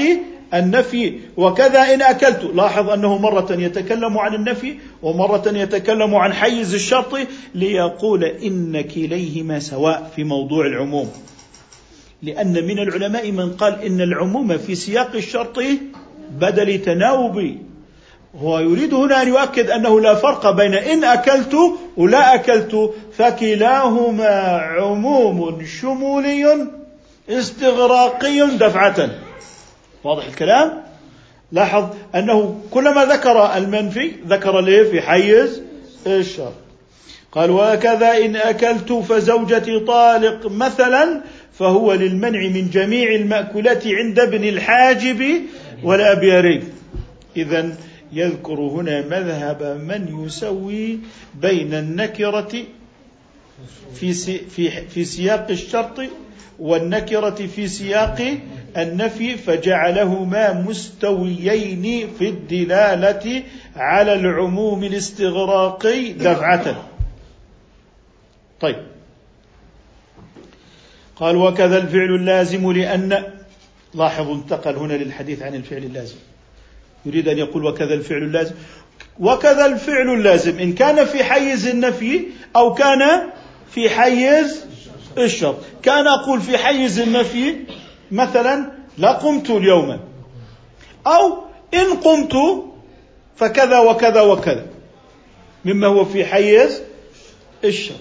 النفي. 0.55 1.19
وكذا 1.37 1.95
إن 1.95 2.03
أكلت. 2.03 2.45
لاحظ 2.55 2.91
أنه 2.91 3.19
مرة 3.19 3.53
يتكلم 3.53 4.19
عن 4.19 4.35
النفي 4.35 4.75
ومرة 5.03 5.45
يتكلم 5.47 6.15
عن 6.15 6.33
حيز 6.33 6.75
الشرط 6.75 7.19
ليقول 7.55 8.25
إن 8.25 8.81
كليهما 8.81 9.59
سواء 9.59 10.13
في 10.17 10.25
موضوع 10.25 10.67
العموم. 10.67 11.11
لأن 12.23 12.53
من 12.67 12.79
العلماء 12.79 13.33
من 13.33 13.53
قال 13.53 13.83
إن 13.83 14.01
العموم 14.01 14.59
في 14.59 14.75
سياق 14.75 15.15
الشرط 15.15 15.59
بدل 16.31 16.83
تناوب 16.83 17.57
هو 18.39 18.59
يريد 18.59 18.95
هنا 18.95 19.23
أن 19.23 19.29
يؤكد 19.29 19.71
أنه 19.71 20.01
لا 20.01 20.15
فرق 20.15 20.51
بين 20.51 20.75
إن 20.75 21.05
أكلت 21.05 21.57
ولا 21.97 22.35
أكلت 22.35 22.95
فكلاهما 23.17 24.59
عموم 24.59 25.65
شمولي 25.81 26.67
استغراقي 27.31 28.57
دفعة. 28.57 29.11
واضح 30.05 30.27
الكلام؟ 30.27 30.83
لاحظ 31.53 31.89
أنه 32.15 32.61
كلما 32.71 33.05
ذكر 33.05 33.57
المنفي 33.57 34.13
ذكر 34.29 34.61
ليه 34.61 34.91
في 34.91 35.01
حيز 35.01 35.63
الشر. 36.07 36.53
قال 37.33 37.51
وكذا 37.51 38.17
إن 38.25 38.37
أكلت 38.37 38.93
فزوجتي 38.93 39.81
طالق 39.81 40.51
مثلا 40.51 41.21
فهو 41.59 41.93
للمنع 41.93 42.39
من 42.39 42.71
جميع 42.71 43.15
المأكولات 43.15 43.87
عند 43.87 44.19
ابن 44.19 44.45
الحاجب 44.45 45.43
ولا 45.83 46.15
بيريف 46.15 46.65
إذا 47.37 47.77
يذكر 48.17 48.61
هنا 48.61 49.01
مذهب 49.01 49.63
من 49.63 50.25
يسوي 50.25 50.99
بين 51.35 51.75
النكرة 51.75 52.53
في 53.95 54.13
في 54.55 54.71
في 54.89 55.05
سياق 55.05 55.47
الشرط 55.51 56.01
والنكرة 56.59 57.47
في 57.47 57.69
سياق 57.69 58.39
النفي 58.77 59.37
فجعلهما 59.37 60.53
مستويين 60.53 62.09
في 62.19 62.29
الدلالة 62.29 63.43
على 63.77 64.13
العموم 64.15 64.85
الاستغراقي 64.85 66.13
دفعة. 66.13 66.89
طيب. 68.61 68.77
قال 71.17 71.37
وكذا 71.37 71.79
الفعل 71.79 72.15
اللازم 72.15 72.73
لأن 72.73 73.25
لاحظوا 73.95 74.35
انتقل 74.35 74.77
هنا 74.77 74.93
للحديث 74.93 75.43
عن 75.43 75.55
الفعل 75.55 75.85
اللازم. 75.85 76.17
يريد 77.07 77.29
أن 77.29 77.39
يقول 77.39 77.65
وكذا 77.65 77.95
الفعل 77.95 78.23
اللازم. 78.23 78.55
وكذا 79.21 79.67
الفعل 79.67 80.15
اللازم. 80.15 80.59
إن 80.59 80.73
كان 80.73 81.05
في 81.05 81.25
حيز 81.25 81.67
النفي 81.67 82.23
أو 82.57 82.75
كان 82.75 83.31
في 83.71 83.91
حيز 83.91 84.65
الشرط. 85.19 85.57
كان 85.83 86.07
أقول 86.07 86.41
في 86.41 86.59
حيز 86.59 87.01
النفي 87.01 87.57
مثلا 88.11 88.73
لا 88.99 89.13
قمت 89.13 89.51
اليوم. 89.51 90.01
أو 91.07 91.39
إن 91.75 91.95
قمت 92.05 92.65
فكذا 93.37 93.79
وكذا 93.79 94.21
وكذا. 94.21 94.67
مما 95.65 95.87
هو 95.87 96.05
في 96.05 96.25
حيز 96.25 96.83
الشرط. 97.65 98.01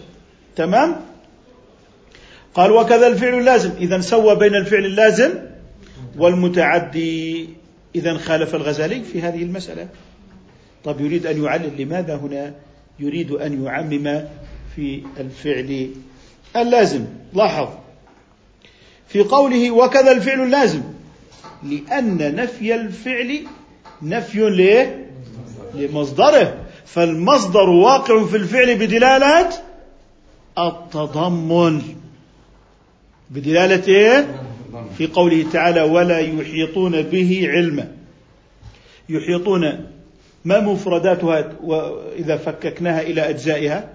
تمام؟ 0.56 1.02
قال 2.54 2.72
وكذا 2.72 3.08
الفعل 3.08 3.34
اللازم. 3.34 3.72
إذا 3.80 4.02
سوى 4.02 4.36
بين 4.36 4.56
الفعل 4.56 4.86
اللازم 4.86 5.34
والمتعدي. 6.18 7.50
إذا 7.96 8.18
خالف 8.18 8.56
الغزالي 8.56 9.04
في 9.04 9.22
هذه 9.22 9.44
المسألة 9.44 9.88
طب 10.84 11.02
يريد 11.02 11.26
أن 11.26 11.44
يعلل 11.44 11.82
لماذا 11.82 12.16
هنا 12.16 12.54
يريد 13.00 13.32
أن 13.32 13.64
يعمم 13.66 14.24
في 14.76 15.04
الفعل 15.20 15.90
اللازم 16.56 17.06
لاحظ 17.34 17.68
في 19.08 19.24
قوله 19.24 19.72
وكذا 19.72 20.12
الفعل 20.12 20.42
اللازم 20.42 20.82
لأن 21.64 22.36
نفي 22.36 22.76
الفعل 22.76 23.40
نفي 24.02 24.50
ليه؟ 24.50 25.06
لمصدره 25.74 26.58
فالمصدر 26.86 27.70
واقع 27.70 28.26
في 28.26 28.38
الفعل 28.38 28.76
بدلالة 28.76 29.50
التضمن 30.58 31.82
بدلالة 33.30 33.88
إيه؟ 33.88 34.45
في 34.98 35.08
قوله 35.08 35.46
تعالى 35.54 35.82
ولا 35.82 36.20
يحيطون 36.20 37.02
به 37.02 37.48
علما. 37.52 37.92
يحيطون 39.10 39.88
ما 40.46 40.60
مفرداتها 40.60 41.52
وإذا 41.64 42.38
فككناها 42.38 43.02
إلى 43.02 43.30
أجزائها؟ 43.30 43.90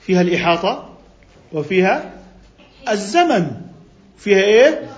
فيها 0.00 0.20
الإحاطة 0.20 0.88
وفيها 1.52 2.12
الزمن. 2.88 3.50
فيها 4.18 4.42
إيه؟ 4.42 4.88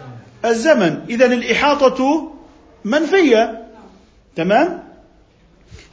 الزمن. 0.44 1.00
إذا 1.08 1.26
الإحاطة 1.26 2.30
منفية. 2.84 3.66
تمام؟ 4.36 4.82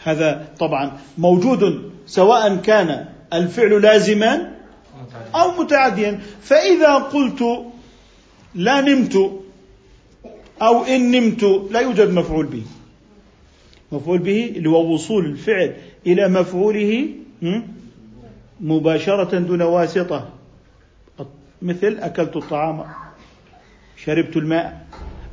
هذا 0.03 0.47
طبعا 0.59 0.97
موجود 1.17 1.91
سواء 2.05 2.55
كان 2.55 3.05
الفعل 3.33 3.81
لازما 3.81 4.51
أو 5.35 5.51
متعديا. 5.61 6.19
فإذا 6.41 6.93
قلت 6.93 7.43
لا 8.55 8.81
نمت 8.81 9.15
أو 10.61 10.83
إن 10.83 11.11
نمت 11.11 11.43
لا 11.71 11.79
يوجد 11.79 12.09
مفعول 12.09 12.45
به. 12.45 12.63
مفعول 13.91 14.19
به 14.19 14.53
اللي 14.55 14.69
هو 14.69 14.93
وصول 14.93 15.25
الفعل 15.25 15.73
إلى 16.07 16.27
مفعوله 16.27 17.09
مباشرة 18.61 19.39
دون 19.39 19.61
واسطة. 19.61 20.29
مثل 21.61 21.97
أكلت 21.99 22.35
الطعام 22.35 22.85
شربت 24.05 24.37
الماء. 24.37 24.85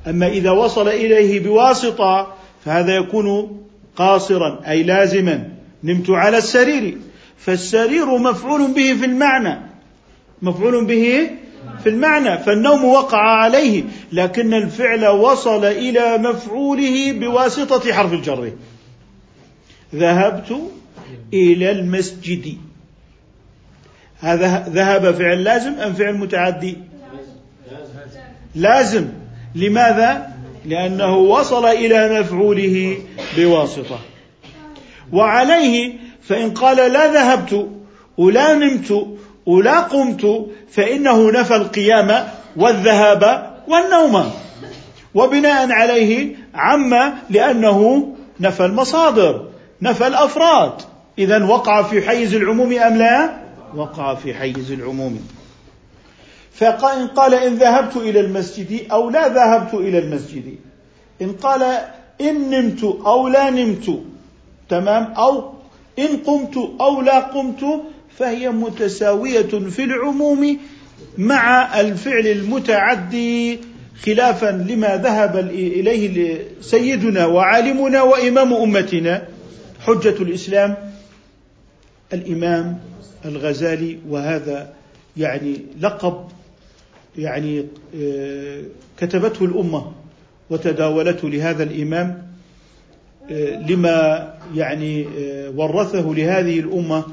أما 0.07 0.27
إذا 0.27 0.51
وصل 0.51 0.89
إليه 0.89 1.41
بواسطة 1.41 2.35
فهذا 2.65 2.97
يكون 2.97 3.59
قاصرا 3.97 4.61
أي 4.69 4.83
لازما. 4.83 5.49
نمت 5.85 6.11
على 6.11 6.39
السرير 6.39 6.99
فالسرير 7.39 8.19
مفعول 8.19 8.73
به 8.73 8.95
في 8.95 9.05
المعنى. 9.05 9.61
مفعول 10.43 10.85
به 10.85 11.31
في 11.83 11.89
المعنى 11.89 12.39
فالنوم 12.39 12.85
وقع 12.85 13.19
عليه 13.19 13.85
لكن 14.13 14.55
الفعل 14.55 15.07
وصل 15.07 15.65
إلى 15.65 16.19
مفعوله 16.19 17.13
بواسطة 17.13 17.93
حرف 17.93 18.13
الجر. 18.13 18.53
ذهبت 19.95 20.71
إلى 21.33 21.71
المسجد. 21.71 22.57
هذا 24.21 24.69
ذهب 24.69 25.15
فعل 25.15 25.45
لازم 25.45 25.73
أم 25.73 25.93
فعل 25.93 26.15
متعدي؟ 26.15 26.77
لازم. 28.55 29.09
لماذا؟ 29.55 30.33
لأنه 30.65 31.17
وصل 31.17 31.67
إلى 31.67 32.21
مفعوله 32.21 32.99
بواسطة. 33.37 33.99
وعليه 35.13 35.93
فإن 36.23 36.51
قال 36.51 36.93
لا 36.93 37.13
ذهبت 37.13 37.69
ولا 38.17 38.55
نمت 38.55 39.07
ولا 39.47 39.81
قمت 39.81 40.47
فإنه 40.73 41.31
نفى 41.31 41.57
القيام 41.57 42.29
والذهاب 42.57 43.51
والنوم. 43.69 44.31
وبناء 45.15 45.73
عليه 45.73 46.37
عم 46.55 47.13
لأنه 47.31 48.09
نفى 48.41 48.65
المصادر 48.65 49.49
نفى 49.83 50.07
الأفراد. 50.07 50.73
إذا 51.19 51.45
وقع 51.45 51.83
في 51.83 52.03
حيز 52.03 52.35
العموم 52.35 52.73
أم 52.73 52.97
لا؟ 52.97 53.31
وقع 53.77 54.15
في 54.15 54.35
حيز 54.35 54.73
العموم. 54.73 55.29
فإن 56.53 57.07
قال 57.09 57.35
إن 57.35 57.55
ذهبت 57.55 57.97
إلى 57.97 58.21
المسجد 58.21 58.93
أو 58.93 59.11
لا 59.11 59.29
ذهبت 59.29 59.75
إلى 59.75 59.99
المسجد. 59.99 60.57
إن 61.23 61.33
قال 61.33 61.63
إن 62.21 62.51
نمت 62.51 62.85
أو 62.85 63.29
لا 63.29 63.51
نمت 63.51 63.99
تمام؟ 64.69 65.13
أو 65.17 65.53
إن 65.99 66.17
قمت 66.27 66.57
أو 66.81 67.01
لا 67.01 67.19
قمت 67.19 67.65
فهي 68.19 68.51
متساوية 68.51 69.69
في 69.71 69.85
العموم 69.85 70.59
مع 71.19 71.81
الفعل 71.81 72.27
المتعدي 72.27 73.59
خلافا 74.03 74.51
لما 74.51 74.97
ذهب 74.97 75.37
إليه 75.49 76.39
سيدنا 76.61 77.27
وعالمنا 77.27 78.03
وإمام 78.03 78.55
أمتنا 78.55 79.29
حجة 79.81 80.23
الإسلام 80.23 80.77
الإمام 82.13 82.79
الغزالي 83.25 83.99
وهذا 84.09 84.73
يعني 85.17 85.57
لقب 85.81 86.29
يعني 87.19 87.67
آه، 87.97 88.63
كتبته 88.99 89.45
الأمة 89.45 89.93
وتداولته 90.51 91.31
لهذا 91.31 91.63
الإمام 91.63 92.23
آه، 93.31 93.67
لما 93.71 94.29
يعني 94.55 95.07
آه، 95.19 95.51
ورثه 95.51 96.15
لهذه 96.17 96.61
الأمة 96.61 97.05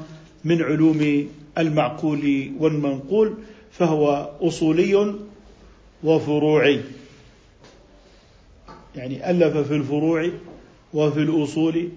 من 0.44 0.62
علوم 0.62 1.28
المعقول 1.58 2.52
والمنقول 2.58 3.34
فهو 3.70 4.30
أصولي 4.40 5.14
وفروعي. 6.04 6.80
يعني 8.96 9.30
ألف 9.30 9.56
في 9.56 9.74
الفروع 9.76 10.30
وفي 10.94 11.18
الأصول 11.18 11.88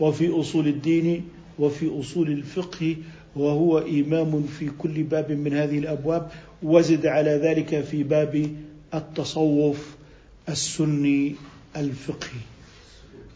وفي 0.00 0.40
أصول 0.40 0.68
الدين 0.68 1.28
وفي 1.58 2.00
أصول 2.00 2.28
الفقه 2.28 2.96
وهو 3.36 3.78
إمام 3.78 4.46
في 4.58 4.70
كل 4.78 5.02
باب 5.02 5.32
من 5.32 5.52
هذه 5.52 5.78
الأبواب 5.78 6.30
وزد 6.62 7.06
على 7.06 7.30
ذلك 7.30 7.80
في 7.84 8.02
باب 8.02 8.56
التصوف 8.94 9.96
السني 10.48 11.34
الفقهي. 11.76 12.40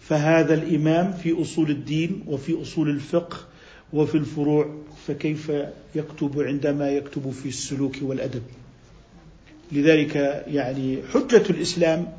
فهذا 0.00 0.54
الإمام 0.54 1.12
في 1.12 1.42
أصول 1.42 1.70
الدين 1.70 2.22
وفي 2.26 2.62
أصول 2.62 2.90
الفقه 2.90 3.36
وفي 3.92 4.14
الفروع 4.14 4.74
فكيف 5.06 5.52
يكتب 5.94 6.42
عندما 6.42 6.90
يكتب 6.90 7.30
في 7.30 7.48
السلوك 7.48 7.96
والأدب؟ 8.02 8.42
لذلك 9.72 10.44
يعني 10.46 10.98
حجة 11.14 11.42
الإسلام 11.50 12.12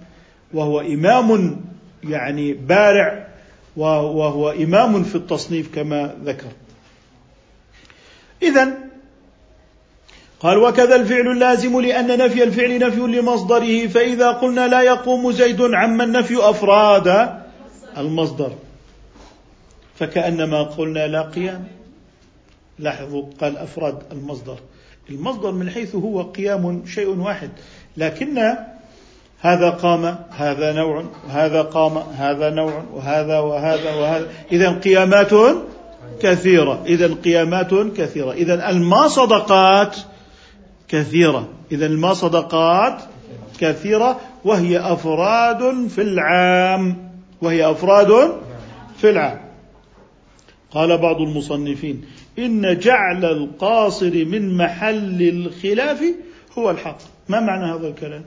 وهو 0.54 0.82
إمام 0.82 1.58
يعني 2.04 2.54
بارع 2.54 3.28
وهو 3.78 4.52
إمام 4.52 5.04
في 5.04 5.16
التصنيف 5.16 5.76
كما 5.76 6.16
ذكر. 6.26 6.48
إذا 8.44 8.78
قال 10.40 10.58
وكذا 10.58 10.96
الفعل 10.96 11.28
اللازم 11.28 11.82
لأن 11.82 12.18
نفي 12.18 12.44
الفعل 12.44 12.80
نفي 12.80 13.00
لمصدره 13.00 13.88
فإذا 13.88 14.32
قلنا 14.32 14.68
لا 14.68 14.82
يقوم 14.82 15.32
زيد 15.32 15.62
عما 15.62 16.04
النفي 16.04 16.36
أفراد 16.50 17.30
المصدر. 17.98 18.52
فكأنما 19.96 20.64
قلنا 20.64 21.08
لا 21.08 21.22
قيام. 21.22 21.68
لاحظوا 22.80 23.24
قال 23.42 23.58
أفراد 23.58 23.98
المصدر. 24.12 24.58
المصدر 25.10 25.52
من 25.52 25.70
حيث 25.70 25.96
هو 25.96 26.22
قيام 26.22 26.86
شيء 26.86 27.10
واحد 27.10 27.50
لكن 27.98 28.56
هذا 29.42 29.70
قام 29.70 30.16
هذا 30.30 30.74
نوع 30.74 31.04
وهذا 31.28 31.62
قام 31.62 31.98
هذا 31.98 32.50
نوع 32.50 32.84
وهذا 32.94 33.40
وهذا 33.40 33.94
وهذا. 33.94 34.28
إذا 34.52 34.70
قيامات 34.70 35.32
كثيرة 36.22 36.84
إذا 36.86 37.14
قيامات 37.24 37.74
كثيرة. 37.74 38.32
إذا 38.32 38.70
الما 38.70 39.08
صدقات 39.08 39.98
كثيرة. 40.88 41.50
إذا 41.72 41.86
الما 41.86 42.14
صدقات 42.14 43.02
كثيرة 43.60 44.20
وهي 44.46 44.80
أفراد 44.80 45.88
في 45.88 46.02
العام 46.02 47.12
وهي 47.42 47.72
أفراد 47.72 48.32
في 48.98 49.10
العام. 49.10 49.45
قال 50.76 50.98
بعض 50.98 51.22
المصنفين 51.22 52.02
إن 52.40 52.80
جعل 52.80 53.26
القاصر 53.26 54.26
من 54.26 54.58
محل 54.58 55.22
الخلاف 55.22 56.04
هو 56.58 56.72
الحق. 56.72 56.98
ما 57.30 57.40
معنى 57.40 57.74
هذا 57.74 57.88
الكلام؟ 57.88 58.24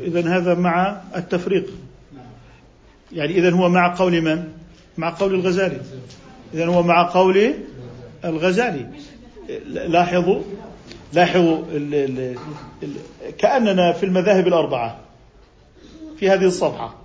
إذا 0.00 0.36
هذا 0.36 0.54
مع 0.54 1.00
التفريق. 1.16 1.66
يعني 3.12 3.38
إذا 3.38 3.50
هو 3.50 3.68
مع 3.68 3.94
قول 3.94 4.20
من؟ 4.20 4.48
مع 4.98 5.10
قول 5.18 5.34
الغزالي. 5.34 5.80
إذا 6.54 6.66
هو 6.66 6.82
مع 6.82 7.10
قول 7.10 7.54
الغزالي. 8.24 8.86
لاحظوا؟ 9.66 10.42
لاحظوا 11.12 11.58
ال 11.72 11.94
ال 11.94 12.36
ال 12.82 12.96
كأننا 13.38 13.92
في 13.92 14.06
المذاهب 14.06 14.46
الأربعة 14.48 15.00
في 16.18 16.30
هذه 16.30 16.44
الصفحة. 16.44 17.01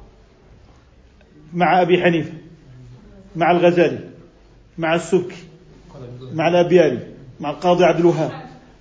مع 1.53 1.81
أبي 1.81 2.03
حنيفة 2.03 2.33
مع 3.36 3.51
الغزالي 3.51 3.99
مع 4.77 4.95
السبكي 4.95 5.43
مع 6.33 6.47
الأبياري 6.47 6.99
مع 7.39 7.49
القاضي 7.49 7.83
عبد 7.86 7.99
الوهاب 7.99 8.31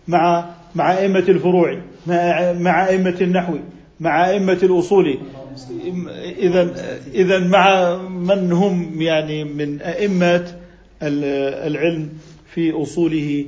مع 0.09 0.51
مع 0.75 0.99
أئمة 0.99 1.19
الفروع 1.19 1.81
مع 2.07 2.53
مع 2.53 2.87
أئمة 2.87 3.17
النحو 3.21 3.59
مع 4.01 4.31
أئمة 4.31 4.59
الأصول. 4.63 5.19
إذا 6.39 6.75
إذا 7.15 7.39
مع 7.39 7.97
من 8.09 8.53
هم 8.53 9.03
يعني 9.03 9.45
من 9.45 9.81
أئمة 9.81 10.55
العلم 11.03 12.09
في 12.55 12.73
أصوله 12.73 13.47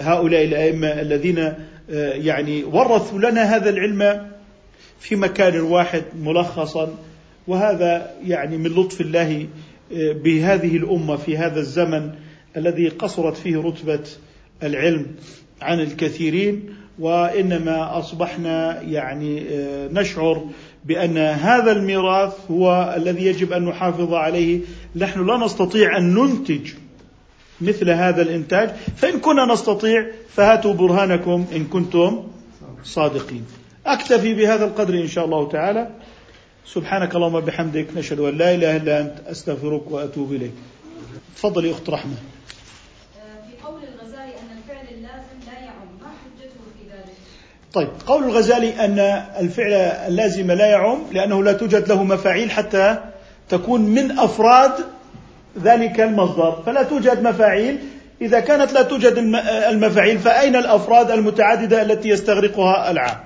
هؤلاء 0.00 0.44
الأئمة 0.44 0.88
الذين 0.88 1.52
يعني 2.14 2.64
ورثوا 2.64 3.18
لنا 3.18 3.42
هذا 3.56 3.70
العلم 3.70 4.26
في 5.00 5.16
مكان 5.16 5.60
واحد 5.60 6.02
ملخصا 6.22 6.94
وهذا 7.50 8.10
يعني 8.26 8.56
من 8.58 8.70
لطف 8.70 9.00
الله 9.00 9.46
بهذه 10.24 10.76
الأمة 10.76 11.16
في 11.16 11.36
هذا 11.36 11.60
الزمن 11.60 12.10
الذي 12.56 12.88
قصرت 12.88 13.36
فيه 13.36 13.56
رتبة 13.56 14.04
العلم 14.62 15.06
عن 15.62 15.80
الكثيرين. 15.80 16.74
وإنما 16.98 17.98
أصبحنا 17.98 18.82
يعني 18.82 19.42
نشعر 19.92 20.44
بأن 20.84 21.18
هذا 21.18 21.72
الميراث 21.72 22.50
هو 22.50 22.94
الذي 22.96 23.26
يجب 23.26 23.52
أن 23.52 23.64
نحافظ 23.64 24.14
عليه. 24.14 24.60
نحن 24.96 25.26
لا 25.26 25.36
نستطيع 25.36 25.98
أن 25.98 26.14
ننتج 26.14 26.70
مثل 27.60 27.90
هذا 27.90 28.22
الإنتاج. 28.22 28.70
فإن 28.96 29.18
كنا 29.18 29.52
نستطيع 29.52 30.06
فهاتوا 30.28 30.74
برهانكم 30.74 31.46
إن 31.56 31.64
كنتم 31.64 32.22
صادقين. 32.84 33.44
أكتفي 33.86 34.34
بهذا 34.34 34.64
القدر 34.64 34.94
إن 34.94 35.08
شاء 35.08 35.24
الله 35.24 35.48
تعالى. 35.48 35.90
سبحانك 36.66 37.14
اللهم 37.14 37.40
بحمدك 37.40 37.86
نشهد 37.96 38.20
أن 38.20 38.38
لا 38.38 38.54
إله 38.54 38.76
إلا 38.76 39.00
أنت 39.00 39.14
أستغفرك 39.26 39.90
وأتوب 39.90 40.32
إليك. 40.32 40.52
تفضلي 41.36 41.70
أخت 41.70 41.90
رحمة. 41.90 42.14
في 43.46 43.64
قول 43.64 43.80
الغزالي 43.82 44.32
أن 44.32 44.50
الفعل 44.58 44.86
اللازم 44.94 45.38
لا 45.46 45.58
يعم 45.58 45.88
ما 46.00 46.10
حجته 46.20 46.60
في 46.78 46.90
ذلك؟ 46.92 47.14
طيب 47.72 47.88
قول 48.06 48.24
الغزالي 48.24 48.84
أن 48.84 48.98
الفعل 49.40 49.72
اللازم 50.08 50.50
لا 50.50 50.66
يعم 50.66 50.98
لأنه 51.12 51.44
لا 51.44 51.52
توجد 51.52 51.88
له 51.88 52.02
مفاعيل 52.04 52.50
حتى 52.50 52.98
تكون 53.48 53.80
من 53.80 54.18
أفراد 54.18 54.72
ذلك 55.62 56.00
المصدر 56.00 56.62
فلا 56.66 56.82
توجد 56.82 57.22
مفاعيل. 57.22 57.78
إذا 58.22 58.40
كانت 58.40 58.72
لا 58.72 58.82
توجد 58.82 59.18
المفاعيل 59.68 60.18
فأين 60.18 60.56
الأفراد 60.56 61.10
المتعددة 61.10 61.82
التي 61.82 62.08
يستغرقها 62.08 62.90
العام؟ 62.90 63.16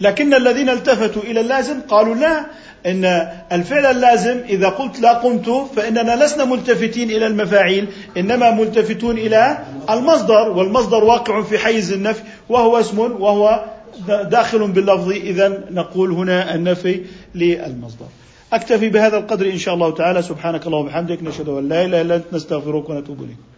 لكن 0.00 0.34
الذين 0.34 0.68
التفتوا 0.68 1.22
إلى 1.22 1.40
اللازم 1.40 1.80
قالوا 1.80 2.14
لا 2.14 2.46
إن 2.86 3.04
الفعل 3.52 3.86
اللازم 3.86 4.38
إذا 4.48 4.68
قلت 4.68 5.00
لا 5.00 5.12
قمت 5.12 5.50
فإننا 5.76 6.24
لسنا 6.24 6.44
ملتفتين 6.44 7.10
إلى 7.10 7.26
المفاعيل 7.26 7.88
إنما 8.16 8.50
ملتفتون 8.50 9.18
إلى 9.18 9.58
المصدر 9.90 10.48
والمصدر 10.48 11.04
واقع 11.04 11.42
في 11.42 11.58
حيز 11.58 11.92
النفي 11.92 12.22
وهو 12.48 12.80
اسم 12.80 12.98
وهو 12.98 13.64
داخل 14.08 14.68
باللفظ 14.70 15.10
اذا 15.10 15.64
نقول 15.70 16.10
هنا 16.10 16.54
النفي 16.54 17.00
للمصدر. 17.34 18.06
أكتفي 18.52 18.88
بهذا 18.88 19.16
القدر 19.16 19.46
إن 19.46 19.58
شاء 19.58 19.74
الله 19.74 19.90
تعالى. 19.90 20.22
سبحانك 20.22 20.66
اللهم 20.66 20.86
وبحمدك 20.86 21.22
نشهد 21.22 21.48
أن 21.48 21.68
لا 21.68 21.84
إله 21.84 22.00
إلا 22.00 22.16
أنت 22.16 22.24
نستغفرك 22.32 22.90
ونتوب 22.90 23.22
إليك. 23.22 23.55